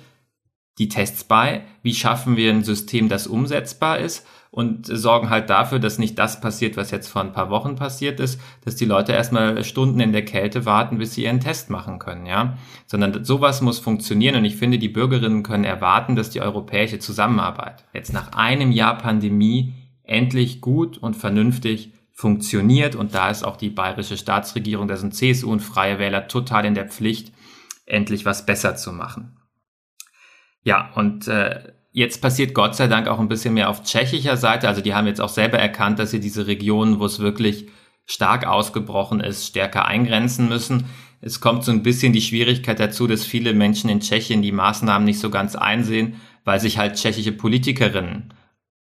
die 0.78 0.90
Tests 0.90 1.24
bei? 1.24 1.62
Wie 1.82 1.94
schaffen 1.94 2.36
wir 2.36 2.52
ein 2.52 2.66
System, 2.66 3.08
das 3.08 3.28
umsetzbar 3.28 4.00
ist? 4.00 4.28
Und 4.56 4.86
sorgen 4.88 5.30
halt 5.30 5.50
dafür, 5.50 5.80
dass 5.80 6.00
nicht 6.00 6.18
das 6.18 6.40
passiert, 6.40 6.78
was 6.78 6.90
jetzt 6.90 7.10
vor 7.10 7.22
ein 7.22 7.34
paar 7.34 7.50
Wochen 7.50 7.76
passiert 7.76 8.22
ist, 8.22 8.40
dass 8.64 8.78
die 8.78 8.86
Leute 8.86 9.12
erstmal 9.12 9.62
Stunden 9.66 10.00
in 10.00 10.14
der 10.14 10.24
Kälte 10.24 10.66
warten, 10.66 10.98
bis 10.98 11.14
sie 11.14 11.26
ihren 11.26 11.42
Test 11.42 11.70
machen 11.70 12.00
können, 12.00 12.26
ja. 12.26 12.58
Sondern 12.86 13.26
sowas 13.26 13.60
muss 13.60 13.80
funktionieren 13.80 14.38
und 14.38 14.46
ich 14.46 14.56
finde, 14.56 14.80
die 14.80 14.88
Bürgerinnen 14.88 15.44
können 15.44 15.66
erwarten, 15.66 16.16
dass 16.16 16.30
die 16.30 16.40
europäische 16.40 17.00
Zusammenarbeit 17.00 17.84
jetzt 17.94 18.14
nach 18.14 18.32
einem 18.32 18.72
Jahr 18.72 18.98
Pandemie 18.98 19.74
endlich 20.04 20.62
gut 20.62 20.98
und 21.00 21.16
vernünftig 21.16 21.92
funktioniert. 22.14 22.96
Und 22.96 23.14
da 23.14 23.30
ist 23.30 23.44
auch 23.44 23.58
die 23.58 23.70
bayerische 23.70 24.16
Staatsregierung, 24.16 24.88
da 24.88 24.96
sind 24.96 25.14
CSU 25.14 25.52
und 25.52 25.60
Freie 25.60 26.00
Wähler 26.00 26.30
total 26.30 26.64
in 26.64 26.76
der 26.76 26.88
Pflicht, 26.88 27.34
endlich 27.86 28.24
was 28.24 28.46
besser 28.46 28.78
zu 28.78 28.94
machen. 28.94 29.36
Ja, 30.64 30.94
und 30.96 31.28
äh, 31.28 31.74
jetzt 31.96 32.22
passiert 32.22 32.54
Gott 32.54 32.76
sei 32.76 32.88
Dank 32.88 33.08
auch 33.08 33.20
ein 33.20 33.30
bisschen 33.30 33.54
mehr 33.54 33.70
auf 33.70 33.82
tschechischer 33.82 34.36
Seite. 34.36 34.68
Also 34.68 34.82
die 34.82 34.94
haben 34.94 35.08
jetzt 35.08 35.22
auch 35.22 35.30
selber 35.30 35.58
erkannt, 35.58 35.98
dass 35.98 36.12
sie 36.12 36.20
diese 36.20 36.46
Regionen, 36.46 37.00
wo 37.00 37.06
es 37.06 37.20
wirklich 37.20 37.70
stark 38.06 38.46
ausgebrochen 38.46 39.22
ist, 39.22 39.48
stärker 39.48 39.86
eingrenzen 39.86 40.50
müssen. 40.50 40.88
Es 41.22 41.40
kommt 41.40 41.64
so 41.64 41.72
ein 41.72 41.84
bisschen 41.84 42.12
die 42.12 42.22
Schwierigkeit 42.22 42.82
dazu, 42.82 43.08
dass 43.08 43.26
viele 43.26 43.54
Menschen 43.54 43.90
in 43.90 44.02
Tschechien 44.02 44.42
die 44.42 44.52
Maßnahmen 44.52 45.06
nicht 45.06 45.20
so 45.20 45.30
ganz 45.30 45.56
einsehen, 45.56 46.22
weil 46.44 46.60
sich 46.60 46.78
halt 46.78 46.96
tschechische 46.96 47.32
Politikerinnen 47.32 48.34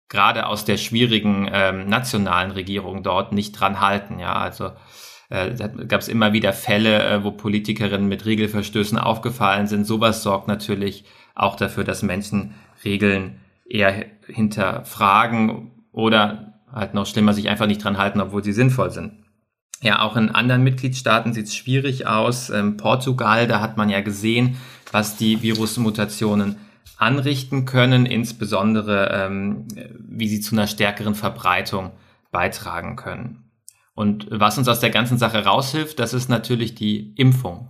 gerade 0.09 0.47
aus 0.47 0.65
der 0.65 0.79
schwierigen 0.79 1.49
ähm, 1.53 1.89
nationalen 1.89 2.51
Regierung 2.51 3.03
dort 3.03 3.33
nicht 3.33 3.53
dran 3.53 3.81
halten. 3.81 4.21
Ja, 4.21 4.33
also 4.33 4.71
äh, 5.29 5.55
gab 5.87 6.01
es 6.01 6.09
immer 6.09 6.33
wieder 6.33 6.55
Fälle, 6.55 7.03
äh, 7.03 7.25
wo 7.25 7.31
Politikerinnen 7.31 8.09
mit 8.09 8.25
Regelverstößen 8.25 8.97
aufgefallen 8.97 9.67
sind. 9.67 9.87
Sowas 9.87 10.23
sorgt 10.23 10.49
natürlich 10.49 11.05
auch 11.35 11.57
dafür, 11.57 11.85
dass 11.85 12.03
Menschen 12.03 12.55
Regeln 12.85 13.41
eher 13.69 14.07
hinterfragen 14.27 15.71
oder 15.93 16.55
halt 16.73 16.95
noch 16.95 17.07
schlimmer 17.07 17.35
sich 17.35 17.49
einfach 17.49 17.67
nicht 17.67 17.83
dran 17.83 17.99
halten, 17.99 18.21
obwohl 18.21 18.43
sie 18.43 18.53
sinnvoll 18.53 18.91
sind. 18.91 19.13
Ja, 19.83 20.03
auch 20.03 20.17
in 20.17 20.31
anderen 20.31 20.63
Mitgliedstaaten 20.63 21.33
sieht 21.33 21.47
es 21.47 21.57
schwierig 21.57 22.07
aus. 22.07 22.51
Ähm, 22.51 22.77
Portugal, 22.77 23.49
da 23.49 23.61
hat 23.61 23.77
man 23.77 23.91
ja 23.91 24.01
gesehen, 24.01 24.57
was 24.93 25.17
die 25.17 25.43
Virusmutationen 25.43 26.57
anrichten 26.97 27.65
können, 27.65 28.07
insbesondere 28.07 29.11
ähm, 29.13 29.67
wie 29.99 30.29
sie 30.29 30.41
zu 30.41 30.55
einer 30.55 30.69
stärkeren 30.69 31.17
Verbreitung 31.17 31.91
beitragen 32.31 32.95
können. 32.95 33.51
Und 33.95 34.29
was 34.31 34.57
uns 34.57 34.69
aus 34.69 34.81
der 34.81 34.91
ganzen 34.91 35.19
Sache 35.19 35.45
raushilft, 35.45 35.99
das 35.99 36.15
ist 36.15 36.29
natürlich 36.29 36.75
die 36.75 37.13
Impfung. 37.17 37.69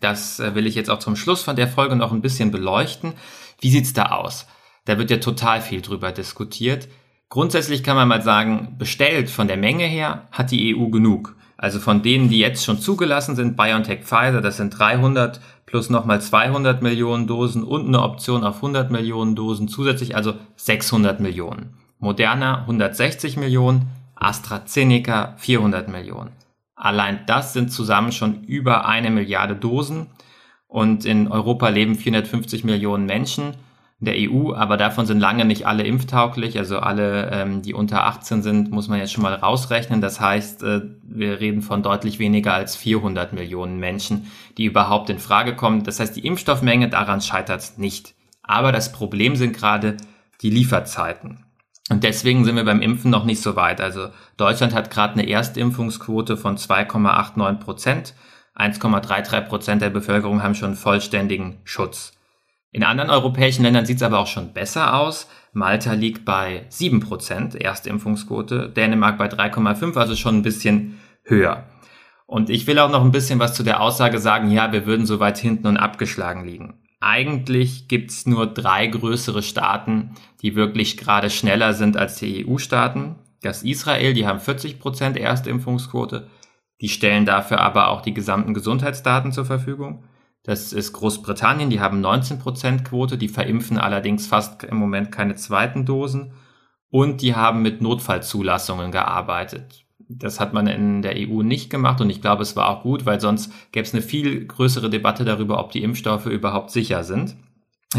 Das 0.00 0.38
äh, 0.38 0.54
will 0.54 0.66
ich 0.66 0.76
jetzt 0.76 0.90
auch 0.90 0.98
zum 1.00 1.16
Schluss 1.16 1.42
von 1.42 1.56
der 1.56 1.68
Folge 1.68 1.96
noch 1.96 2.12
ein 2.12 2.22
bisschen 2.22 2.52
beleuchten. 2.52 3.14
Wie 3.60 3.70
sieht's 3.70 3.92
da 3.92 4.06
aus? 4.06 4.46
Da 4.84 4.98
wird 4.98 5.10
ja 5.10 5.18
total 5.18 5.60
viel 5.60 5.82
drüber 5.82 6.12
diskutiert. 6.12 6.88
Grundsätzlich 7.28 7.82
kann 7.82 7.96
man 7.96 8.08
mal 8.08 8.22
sagen, 8.22 8.76
bestellt 8.78 9.30
von 9.30 9.48
der 9.48 9.56
Menge 9.56 9.84
her 9.84 10.28
hat 10.30 10.50
die 10.50 10.76
EU 10.76 10.86
genug. 10.88 11.36
Also 11.58 11.80
von 11.80 12.02
denen, 12.02 12.28
die 12.28 12.38
jetzt 12.38 12.64
schon 12.64 12.78
zugelassen 12.78 13.34
sind, 13.34 13.56
BioNTech 13.56 14.00
Pfizer, 14.04 14.40
das 14.40 14.58
sind 14.58 14.78
300 14.78 15.40
plus 15.64 15.90
nochmal 15.90 16.20
200 16.20 16.82
Millionen 16.82 17.26
Dosen 17.26 17.64
und 17.64 17.88
eine 17.88 18.02
Option 18.02 18.44
auf 18.44 18.56
100 18.56 18.90
Millionen 18.90 19.34
Dosen 19.34 19.66
zusätzlich, 19.66 20.14
also 20.14 20.34
600 20.56 21.18
Millionen. 21.18 21.74
Moderna 21.98 22.60
160 22.60 23.36
Millionen, 23.36 23.88
AstraZeneca 24.14 25.34
400 25.38 25.88
Millionen. 25.88 26.30
Allein 26.76 27.20
das 27.26 27.54
sind 27.54 27.72
zusammen 27.72 28.12
schon 28.12 28.44
über 28.44 28.86
eine 28.86 29.10
Milliarde 29.10 29.56
Dosen 29.56 30.08
und 30.68 31.04
in 31.04 31.28
Europa 31.28 31.68
leben 31.68 31.94
450 31.94 32.64
Millionen 32.64 33.06
Menschen 33.06 33.54
in 33.98 34.06
der 34.06 34.14
EU, 34.18 34.52
aber 34.52 34.76
davon 34.76 35.06
sind 35.06 35.20
lange 35.20 35.46
nicht 35.46 35.66
alle 35.66 35.84
impftauglich. 35.84 36.58
Also 36.58 36.80
alle, 36.80 37.30
ähm, 37.32 37.62
die 37.62 37.72
unter 37.72 38.04
18 38.04 38.42
sind, 38.42 38.70
muss 38.70 38.88
man 38.88 38.98
jetzt 38.98 39.12
schon 39.12 39.22
mal 39.22 39.34
rausrechnen. 39.34 40.02
Das 40.02 40.20
heißt, 40.20 40.62
äh, 40.64 40.82
wir 41.02 41.40
reden 41.40 41.62
von 41.62 41.82
deutlich 41.82 42.18
weniger 42.18 42.52
als 42.52 42.76
400 42.76 43.32
Millionen 43.32 43.78
Menschen, 43.78 44.30
die 44.58 44.66
überhaupt 44.66 45.08
in 45.08 45.18
Frage 45.18 45.56
kommen. 45.56 45.82
Das 45.82 45.98
heißt, 45.98 46.14
die 46.14 46.26
Impfstoffmenge, 46.26 46.90
daran 46.90 47.22
scheitert 47.22 47.78
nicht. 47.78 48.14
Aber 48.42 48.70
das 48.70 48.92
Problem 48.92 49.34
sind 49.34 49.56
gerade 49.56 49.96
die 50.42 50.50
Lieferzeiten. 50.50 51.46
Und 51.88 52.04
deswegen 52.04 52.44
sind 52.44 52.56
wir 52.56 52.64
beim 52.64 52.82
Impfen 52.82 53.10
noch 53.10 53.24
nicht 53.24 53.40
so 53.40 53.56
weit. 53.56 53.80
Also 53.80 54.08
Deutschland 54.36 54.74
hat 54.74 54.90
gerade 54.90 55.14
eine 55.14 55.28
Erstimpfungsquote 55.28 56.36
von 56.36 56.58
2,89 56.58 57.54
Prozent. 57.60 58.14
1,33 58.56 59.42
Prozent 59.42 59.82
der 59.82 59.90
Bevölkerung 59.90 60.42
haben 60.42 60.54
schon 60.54 60.76
vollständigen 60.76 61.58
Schutz. 61.64 62.12
In 62.72 62.84
anderen 62.84 63.10
europäischen 63.10 63.62
Ländern 63.62 63.86
sieht 63.86 63.96
es 63.96 64.02
aber 64.02 64.18
auch 64.18 64.26
schon 64.26 64.52
besser 64.52 64.98
aus. 64.98 65.28
Malta 65.52 65.92
liegt 65.92 66.24
bei 66.24 66.66
7% 66.70 67.56
Erstimpfungsquote, 67.56 68.68
Dänemark 68.68 69.16
bei 69.16 69.28
3,5, 69.28 69.96
also 69.96 70.14
schon 70.16 70.36
ein 70.36 70.42
bisschen 70.42 71.00
höher. 71.22 71.64
Und 72.26 72.50
ich 72.50 72.66
will 72.66 72.78
auch 72.78 72.90
noch 72.90 73.02
ein 73.02 73.12
bisschen 73.12 73.38
was 73.38 73.54
zu 73.54 73.62
der 73.62 73.80
Aussage 73.80 74.18
sagen, 74.18 74.50
ja, 74.50 74.72
wir 74.72 74.84
würden 74.84 75.06
so 75.06 75.20
weit 75.20 75.38
hinten 75.38 75.68
und 75.68 75.76
abgeschlagen 75.76 76.44
liegen. 76.44 76.80
Eigentlich 77.00 77.88
gibt's 77.88 78.26
nur 78.26 78.46
drei 78.46 78.86
größere 78.86 79.42
Staaten, 79.42 80.14
die 80.42 80.56
wirklich 80.56 80.96
gerade 80.96 81.30
schneller 81.30 81.72
sind 81.72 81.96
als 81.96 82.16
die 82.16 82.46
EU-Staaten. 82.46 83.16
Das 83.42 83.62
Israel, 83.62 84.12
die 84.12 84.26
haben 84.26 84.40
40% 84.40 85.16
Erstimpfungsquote. 85.16 86.28
Die 86.80 86.88
stellen 86.88 87.26
dafür 87.26 87.60
aber 87.60 87.88
auch 87.88 88.02
die 88.02 88.14
gesamten 88.14 88.54
Gesundheitsdaten 88.54 89.32
zur 89.32 89.44
Verfügung. 89.44 90.04
Das 90.42 90.72
ist 90.72 90.92
Großbritannien, 90.92 91.70
die 91.70 91.80
haben 91.80 92.04
19% 92.04 92.84
Quote, 92.84 93.18
die 93.18 93.28
verimpfen 93.28 93.78
allerdings 93.78 94.26
fast 94.26 94.62
im 94.62 94.76
Moment 94.76 95.10
keine 95.10 95.34
zweiten 95.34 95.84
Dosen 95.84 96.34
und 96.90 97.22
die 97.22 97.34
haben 97.34 97.62
mit 97.62 97.80
Notfallzulassungen 97.80 98.92
gearbeitet. 98.92 99.84
Das 100.08 100.38
hat 100.38 100.52
man 100.52 100.68
in 100.68 101.02
der 101.02 101.16
EU 101.16 101.42
nicht 101.42 101.68
gemacht 101.68 102.00
und 102.00 102.10
ich 102.10 102.22
glaube, 102.22 102.42
es 102.42 102.54
war 102.54 102.68
auch 102.68 102.82
gut, 102.82 103.06
weil 103.06 103.20
sonst 103.20 103.52
gäbe 103.72 103.86
es 103.86 103.92
eine 103.92 104.02
viel 104.02 104.46
größere 104.46 104.88
Debatte 104.88 105.24
darüber, 105.24 105.58
ob 105.58 105.72
die 105.72 105.82
Impfstoffe 105.82 106.26
überhaupt 106.26 106.70
sicher 106.70 107.02
sind. 107.02 107.34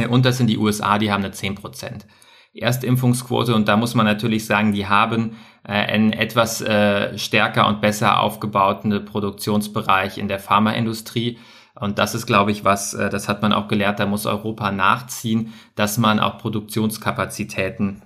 Und 0.09 0.25
das 0.25 0.37
sind 0.37 0.47
die 0.47 0.57
USA, 0.57 0.99
die 0.99 1.11
haben 1.11 1.25
eine 1.25 1.33
10% 1.33 2.05
Erstimpfungsquote 2.53 3.53
und 3.53 3.67
da 3.67 3.77
muss 3.77 3.95
man 3.95 4.05
natürlich 4.05 4.45
sagen, 4.45 4.71
die 4.71 4.87
haben 4.87 5.37
äh, 5.63 5.71
einen 5.71 6.13
etwas 6.13 6.61
äh, 6.61 7.17
stärker 7.17 7.67
und 7.67 7.81
besser 7.81 8.19
aufgebauten 8.19 9.05
Produktionsbereich 9.05 10.17
in 10.17 10.27
der 10.27 10.39
Pharmaindustrie 10.39 11.37
und 11.79 11.99
das 11.99 12.15
ist, 12.15 12.25
glaube 12.25 12.51
ich, 12.51 12.63
was, 12.63 12.93
äh, 12.93 13.09
das 13.09 13.27
hat 13.27 13.41
man 13.41 13.53
auch 13.53 13.67
gelehrt, 13.67 13.99
da 13.99 14.05
muss 14.05 14.25
Europa 14.25 14.71
nachziehen, 14.71 15.53
dass 15.75 15.97
man 15.97 16.19
auch 16.19 16.37
Produktionskapazitäten 16.37 18.01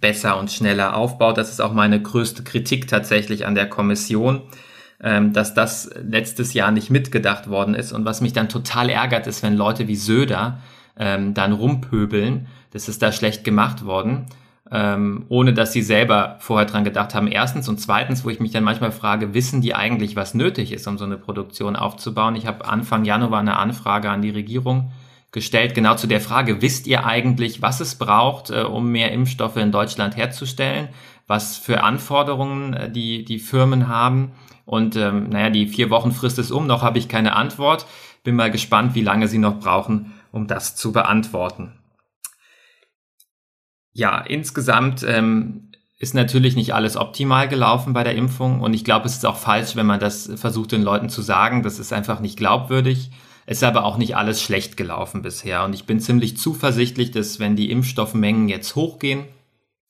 besser 0.00 0.38
und 0.38 0.50
schneller 0.50 0.96
aufbaut. 0.96 1.36
Das 1.36 1.50
ist 1.50 1.60
auch 1.60 1.72
meine 1.72 2.00
größte 2.00 2.44
Kritik 2.44 2.86
tatsächlich 2.88 3.46
an 3.46 3.54
der 3.54 3.68
Kommission, 3.68 4.42
ähm, 5.02 5.32
dass 5.32 5.54
das 5.54 5.90
letztes 6.02 6.54
Jahr 6.54 6.70
nicht 6.70 6.90
mitgedacht 6.90 7.50
worden 7.50 7.74
ist. 7.74 7.92
Und 7.92 8.04
was 8.04 8.20
mich 8.20 8.32
dann 8.32 8.48
total 8.48 8.88
ärgert, 8.88 9.26
ist, 9.26 9.42
wenn 9.42 9.56
Leute 9.56 9.88
wie 9.88 9.96
Söder 9.96 10.60
ähm, 10.98 11.34
dann 11.34 11.52
rumpöbeln, 11.52 12.46
das 12.70 12.88
ist 12.88 13.02
da 13.02 13.12
schlecht 13.12 13.44
gemacht 13.44 13.84
worden 13.84 14.26
ähm, 14.70 15.24
ohne 15.28 15.52
dass 15.52 15.72
sie 15.72 15.82
selber 15.82 16.36
vorher 16.38 16.66
dran 16.66 16.84
gedacht 16.84 17.14
haben. 17.14 17.26
Erstens 17.26 17.68
und 17.68 17.78
zweitens, 17.78 18.24
wo 18.24 18.30
ich 18.30 18.40
mich 18.40 18.52
dann 18.52 18.64
manchmal 18.64 18.92
frage, 18.92 19.34
wissen 19.34 19.60
die 19.60 19.74
eigentlich, 19.74 20.16
was 20.16 20.34
nötig 20.34 20.72
ist, 20.72 20.86
um 20.86 20.96
so 20.96 21.04
eine 21.04 21.16
Produktion 21.16 21.76
aufzubauen? 21.76 22.36
Ich 22.36 22.46
habe 22.46 22.64
Anfang 22.64 23.04
Januar 23.04 23.40
eine 23.40 23.56
Anfrage 23.56 24.10
an 24.10 24.22
die 24.22 24.30
Regierung 24.30 24.92
gestellt, 25.32 25.74
genau 25.74 25.94
zu 25.94 26.06
der 26.06 26.20
Frage, 26.20 26.60
wisst 26.60 26.86
ihr 26.86 27.06
eigentlich, 27.06 27.62
was 27.62 27.80
es 27.80 27.96
braucht, 27.96 28.50
äh, 28.50 28.62
um 28.62 28.90
mehr 28.90 29.12
Impfstoffe 29.12 29.56
in 29.56 29.72
Deutschland 29.72 30.16
herzustellen? 30.16 30.88
Was 31.26 31.56
für 31.56 31.82
Anforderungen 31.82 32.74
äh, 32.74 32.90
die, 32.90 33.24
die 33.24 33.38
Firmen 33.38 33.88
haben? 33.88 34.32
Und 34.66 34.94
ähm, 34.94 35.30
naja, 35.30 35.50
die 35.50 35.66
vier 35.66 35.90
Wochen 35.90 36.12
Frist 36.12 36.38
ist 36.38 36.50
um, 36.52 36.66
noch 36.66 36.82
habe 36.82 36.98
ich 36.98 37.08
keine 37.08 37.34
Antwort. 37.34 37.86
Bin 38.22 38.36
mal 38.36 38.50
gespannt, 38.50 38.94
wie 38.94 39.02
lange 39.02 39.26
sie 39.26 39.38
noch 39.38 39.58
brauchen, 39.58 40.12
um 40.30 40.46
das 40.46 40.76
zu 40.76 40.92
beantworten 40.92 41.72
ja, 43.92 44.20
insgesamt 44.20 45.02
ähm, 45.02 45.72
ist 45.98 46.14
natürlich 46.14 46.56
nicht 46.56 46.74
alles 46.74 46.96
optimal 46.96 47.48
gelaufen 47.48 47.92
bei 47.92 48.04
der 48.04 48.14
Impfung 48.14 48.60
und 48.60 48.72
ich 48.72 48.84
glaube, 48.84 49.06
es 49.06 49.16
ist 49.16 49.26
auch 49.26 49.36
falsch, 49.36 49.76
wenn 49.76 49.86
man 49.86 50.00
das 50.00 50.30
versucht 50.36 50.72
den 50.72 50.82
Leuten 50.82 51.08
zu 51.08 51.22
sagen. 51.22 51.62
Das 51.62 51.78
ist 51.78 51.92
einfach 51.92 52.20
nicht 52.20 52.38
glaubwürdig. 52.38 53.10
Es 53.46 53.58
ist 53.58 53.64
aber 53.64 53.84
auch 53.84 53.98
nicht 53.98 54.16
alles 54.16 54.42
schlecht 54.42 54.76
gelaufen 54.76 55.22
bisher 55.22 55.64
und 55.64 55.74
ich 55.74 55.84
bin 55.84 56.00
ziemlich 56.00 56.38
zuversichtlich, 56.38 57.10
dass 57.10 57.40
wenn 57.40 57.56
die 57.56 57.70
Impfstoffmengen 57.70 58.48
jetzt 58.48 58.76
hochgehen, 58.76 59.24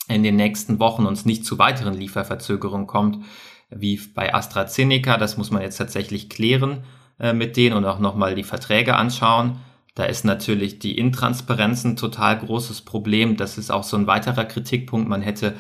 in 0.09 0.23
den 0.23 0.37
nächsten 0.37 0.79
Wochen 0.79 1.07
uns 1.07 1.25
nicht 1.25 1.45
zu 1.45 1.59
weiteren 1.59 1.95
Lieferverzögerungen 1.95 2.87
kommt, 2.87 3.25
wie 3.71 4.01
bei 4.15 4.35
AstraZeneca. 4.35 5.17
Das 5.17 5.37
muss 5.37 5.51
man 5.51 5.63
jetzt 5.63 5.77
tatsächlich 5.77 6.29
klären 6.29 6.85
äh, 7.19 7.33
mit 7.33 7.57
denen 7.57 7.77
und 7.77 7.85
auch 7.85 8.01
nochmal 8.01 8.35
die 8.35 8.43
Verträge 8.43 8.97
anschauen. 8.97 9.59
Da 9.95 10.05
ist 10.05 10.25
natürlich 10.25 10.79
die 10.79 10.97
Intransparenz 10.97 11.85
ein 11.85 11.97
total 11.97 12.39
großes 12.39 12.83
Problem. 12.83 13.37
Das 13.37 13.59
ist 13.59 13.71
auch 13.71 13.83
so 13.83 13.97
ein 13.97 14.07
weiterer 14.07 14.45
Kritikpunkt. 14.45 15.09
Man 15.09 15.23
hätte 15.23 15.55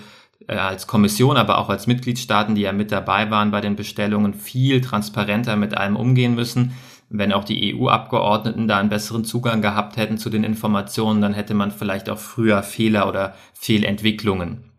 äh, 0.47 0.55
als 0.55 0.87
Kommission, 0.87 1.37
aber 1.37 1.59
auch 1.59 1.69
als 1.69 1.87
Mitgliedstaaten, 1.87 2.55
die 2.55 2.63
ja 2.63 2.73
mit 2.73 2.93
dabei 2.93 3.31
waren 3.31 3.51
bei 3.51 3.61
den 3.61 3.77
Bestellungen, 3.77 4.35
viel 4.35 4.81
transparenter 4.81 5.57
mit 5.57 5.77
allem 5.77 5.97
umgehen 5.97 6.35
müssen. 6.35 6.73
Wenn 7.09 7.33
auch 7.33 7.45
die 7.45 7.75
EU-Abgeordneten 7.75 8.69
da 8.69 8.79
einen 8.79 8.89
besseren 8.89 9.25
Zugang 9.25 9.63
gehabt 9.63 9.97
hätten 9.97 10.17
zu 10.17 10.31
den 10.31 10.45
Informationen, 10.45 11.21
dann 11.21 11.35
hätte 11.35 11.55
man 11.55 11.73
vielleicht 11.73 12.09
auch 12.09 12.19
früher 12.19 12.63
Fehler 12.63 13.09
oder 13.09 13.35
Fehlentwicklungen 13.53 14.70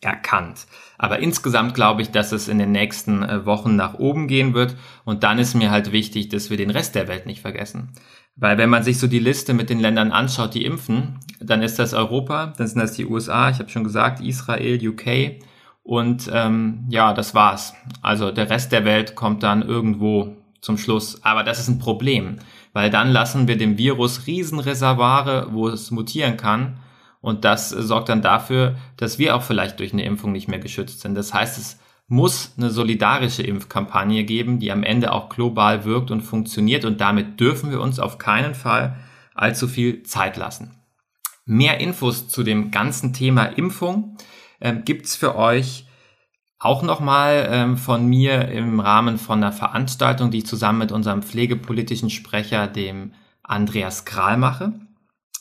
erkannt. 0.00 0.66
Aber 0.96 1.18
insgesamt 1.18 1.74
glaube 1.74 2.02
ich, 2.02 2.10
dass 2.10 2.32
es 2.32 2.48
in 2.48 2.58
den 2.58 2.72
nächsten 2.72 3.22
äh, 3.22 3.44
Wochen 3.46 3.76
nach 3.76 3.94
oben 3.94 4.28
gehen 4.28 4.54
wird. 4.54 4.76
Und 5.04 5.24
dann 5.24 5.38
ist 5.38 5.54
mir 5.54 5.70
halt 5.70 5.92
wichtig, 5.92 6.28
dass 6.28 6.50
wir 6.50 6.56
den 6.56 6.70
Rest 6.70 6.94
der 6.94 7.08
Welt 7.08 7.26
nicht 7.26 7.40
vergessen. 7.40 7.92
Weil 8.36 8.56
wenn 8.56 8.70
man 8.70 8.84
sich 8.84 8.98
so 8.98 9.08
die 9.08 9.18
Liste 9.18 9.52
mit 9.52 9.68
den 9.68 9.80
Ländern 9.80 10.12
anschaut, 10.12 10.54
die 10.54 10.64
impfen, 10.64 11.18
dann 11.40 11.62
ist 11.62 11.78
das 11.78 11.92
Europa, 11.92 12.52
dann 12.56 12.68
sind 12.68 12.80
das 12.80 12.92
die 12.92 13.06
USA, 13.06 13.50
ich 13.50 13.58
habe 13.58 13.68
schon 13.68 13.82
gesagt, 13.82 14.20
Israel, 14.20 14.88
UK 14.88 15.40
Und 15.82 16.30
ähm, 16.32 16.86
ja, 16.88 17.12
das 17.12 17.34
war's. 17.34 17.74
Also 18.00 18.30
der 18.30 18.48
Rest 18.48 18.70
der 18.70 18.84
Welt 18.84 19.16
kommt 19.16 19.42
dann 19.42 19.62
irgendwo 19.62 20.36
zum 20.60 20.78
Schluss. 20.78 21.24
Aber 21.24 21.42
das 21.42 21.58
ist 21.58 21.68
ein 21.68 21.80
Problem, 21.80 22.38
weil 22.72 22.90
dann 22.90 23.10
lassen 23.10 23.48
wir 23.48 23.58
dem 23.58 23.76
Virus 23.78 24.28
Riesenreservare, 24.28 25.48
wo 25.50 25.68
es 25.68 25.90
mutieren 25.90 26.36
kann. 26.36 26.78
Und 27.20 27.44
das 27.44 27.70
sorgt 27.70 28.08
dann 28.08 28.22
dafür, 28.22 28.76
dass 28.96 29.18
wir 29.18 29.34
auch 29.34 29.42
vielleicht 29.42 29.80
durch 29.80 29.92
eine 29.92 30.04
Impfung 30.04 30.32
nicht 30.32 30.48
mehr 30.48 30.60
geschützt 30.60 31.00
sind. 31.00 31.14
Das 31.14 31.34
heißt, 31.34 31.58
es 31.58 31.78
muss 32.06 32.54
eine 32.56 32.70
solidarische 32.70 33.42
Impfkampagne 33.42 34.24
geben, 34.24 34.60
die 34.60 34.72
am 34.72 34.82
Ende 34.82 35.12
auch 35.12 35.28
global 35.28 35.84
wirkt 35.84 36.10
und 36.10 36.22
funktioniert. 36.22 36.84
Und 36.84 37.00
damit 37.00 37.38
dürfen 37.38 37.70
wir 37.70 37.80
uns 37.80 37.98
auf 37.98 38.18
keinen 38.18 38.54
Fall 38.54 38.96
allzu 39.34 39.68
viel 39.68 40.02
Zeit 40.04 40.36
lassen. 40.36 40.74
Mehr 41.44 41.80
Infos 41.80 42.28
zu 42.28 42.42
dem 42.42 42.70
ganzen 42.70 43.12
Thema 43.12 43.44
Impfung 43.44 44.16
ähm, 44.60 44.84
gibt's 44.84 45.16
für 45.16 45.36
euch 45.36 45.86
auch 46.58 46.82
nochmal 46.82 47.48
ähm, 47.50 47.76
von 47.76 48.06
mir 48.06 48.48
im 48.48 48.80
Rahmen 48.80 49.18
von 49.18 49.42
einer 49.42 49.52
Veranstaltung, 49.52 50.30
die 50.30 50.38
ich 50.38 50.46
zusammen 50.46 50.80
mit 50.80 50.92
unserem 50.92 51.22
pflegepolitischen 51.22 52.10
Sprecher, 52.10 52.66
dem 52.66 53.12
Andreas 53.42 54.04
Kral, 54.04 54.36
mache. 54.36 54.72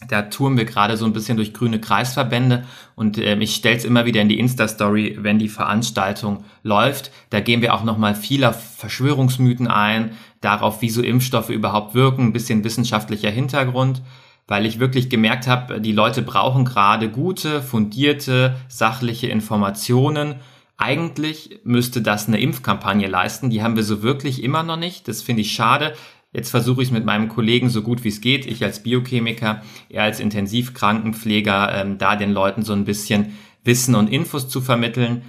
Da 0.08 0.24
touren 0.24 0.58
wir 0.58 0.66
gerade 0.66 0.96
so 0.96 1.06
ein 1.06 1.14
bisschen 1.14 1.38
durch 1.38 1.54
grüne 1.54 1.82
Kreisverbände 1.82 2.66
und 2.96 3.18
ähm, 3.18 3.42
ich 3.42 3.56
stelle 3.56 3.78
es 3.78 3.86
immer 3.86 4.06
wieder 4.06 4.22
in 4.22 4.30
die 4.30 4.40
Insta-Story, 4.40 5.18
wenn 5.22 5.40
die 5.40 5.50
Veranstaltung 5.50 6.46
läuft. 6.62 7.12
Da 7.32 7.40
gehen 7.40 7.62
wir 7.62 7.74
auch 7.74 7.84
nochmal 7.84 8.14
vieler 8.14 8.54
Verschwörungsmythen 8.54 9.68
ein, 9.68 10.12
darauf, 10.40 10.84
wie 10.84 10.92
so 10.92 11.02
Impfstoffe 11.02 11.50
überhaupt 11.50 11.96
wirken, 11.96 12.26
ein 12.26 12.34
bisschen 12.34 12.64
wissenschaftlicher 12.64 13.32
Hintergrund 13.32 14.04
weil 14.48 14.66
ich 14.66 14.80
wirklich 14.80 15.10
gemerkt 15.10 15.46
habe, 15.48 15.82
die 15.82 15.92
Leute 15.92 16.22
brauchen 16.22 16.66
gerade 16.66 17.10
gute, 17.10 17.62
fundierte, 17.62 18.56
sachliche 18.70 19.28
Informationen. 19.28 20.36
Eigentlich 20.78 21.60
müsste 21.64 22.02
das 22.02 22.28
eine 22.28 22.40
Impfkampagne 22.40 23.08
leisten. 23.08 23.50
Die 23.50 23.62
haben 23.62 23.76
wir 23.76 23.84
so 23.84 24.04
wirklich 24.04 24.44
immer 24.44 24.64
noch 24.64 24.78
nicht. 24.78 25.08
Das 25.08 25.22
finde 25.22 25.42
ich 25.42 25.52
schade. 25.52 25.94
Jetzt 26.38 26.52
versuche 26.52 26.84
ich 26.84 26.90
es 26.90 26.94
mit 26.94 27.04
meinem 27.04 27.30
Kollegen 27.30 27.68
so 27.68 27.82
gut 27.82 28.04
wie 28.04 28.10
es 28.10 28.22
geht, 28.22 28.46
ich 28.46 28.64
als 28.64 28.84
Biochemiker, 28.84 29.64
er 29.90 30.04
als 30.04 30.20
Intensivkrankenpfleger, 30.20 31.74
ähm, 31.74 31.98
da 31.98 32.16
den 32.16 32.32
Leuten 32.32 32.62
so 32.62 32.74
ein 32.74 32.86
bisschen 32.86 33.36
Wissen 33.64 33.96
und 33.96 34.08
Infos 34.08 34.48
zu 34.48 34.62
vermitteln. 34.62 35.24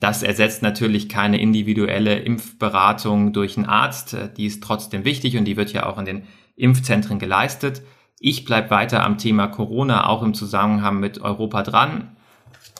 Das 0.00 0.22
ersetzt 0.22 0.62
natürlich 0.62 1.10
keine 1.10 1.38
individuelle 1.38 2.18
Impfberatung 2.18 3.34
durch 3.34 3.58
einen 3.58 3.66
Arzt. 3.66 4.16
Die 4.38 4.46
ist 4.46 4.62
trotzdem 4.62 5.04
wichtig 5.04 5.36
und 5.36 5.44
die 5.44 5.58
wird 5.58 5.70
ja 5.74 5.84
auch 5.84 5.98
in 5.98 6.06
den 6.06 6.22
Impfzentren 6.56 7.18
geleistet. 7.18 7.82
Ich 8.18 8.46
bleibe 8.46 8.70
weiter 8.70 9.04
am 9.04 9.18
Thema 9.18 9.48
Corona, 9.48 10.08
auch 10.08 10.22
im 10.22 10.32
Zusammenhang 10.32 10.98
mit 10.98 11.20
Europa 11.20 11.62
dran. 11.62 12.16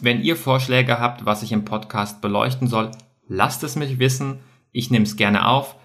Wenn 0.01 0.23
ihr 0.23 0.37
Vorschläge 0.37 1.01
habt, 1.01 1.27
was 1.27 1.43
ich 1.43 1.53
im 1.53 1.67
Podcast 1.67 2.23
beleuchten 2.23 2.67
soll, 2.67 2.93
lasst 3.29 3.63
es 3.63 3.77
mich 3.77 3.99
wissen. 3.99 4.39
Ich 4.73 4.91
nehme 4.91 5.05
es 5.05 5.17
gerne 5.17 5.47
auf 5.47 5.77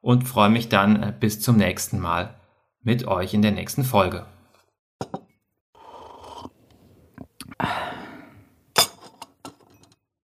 und 0.00 0.26
freue 0.26 0.50
mich 0.50 0.68
dann 0.68 1.02
äh, 1.02 1.12
bis 1.18 1.40
zum 1.40 1.56
nächsten 1.56 1.98
Mal 1.98 2.34
mit 2.82 3.06
euch 3.06 3.34
in 3.34 3.42
der 3.42 3.52
nächsten 3.52 3.84
Folge. 3.84 4.26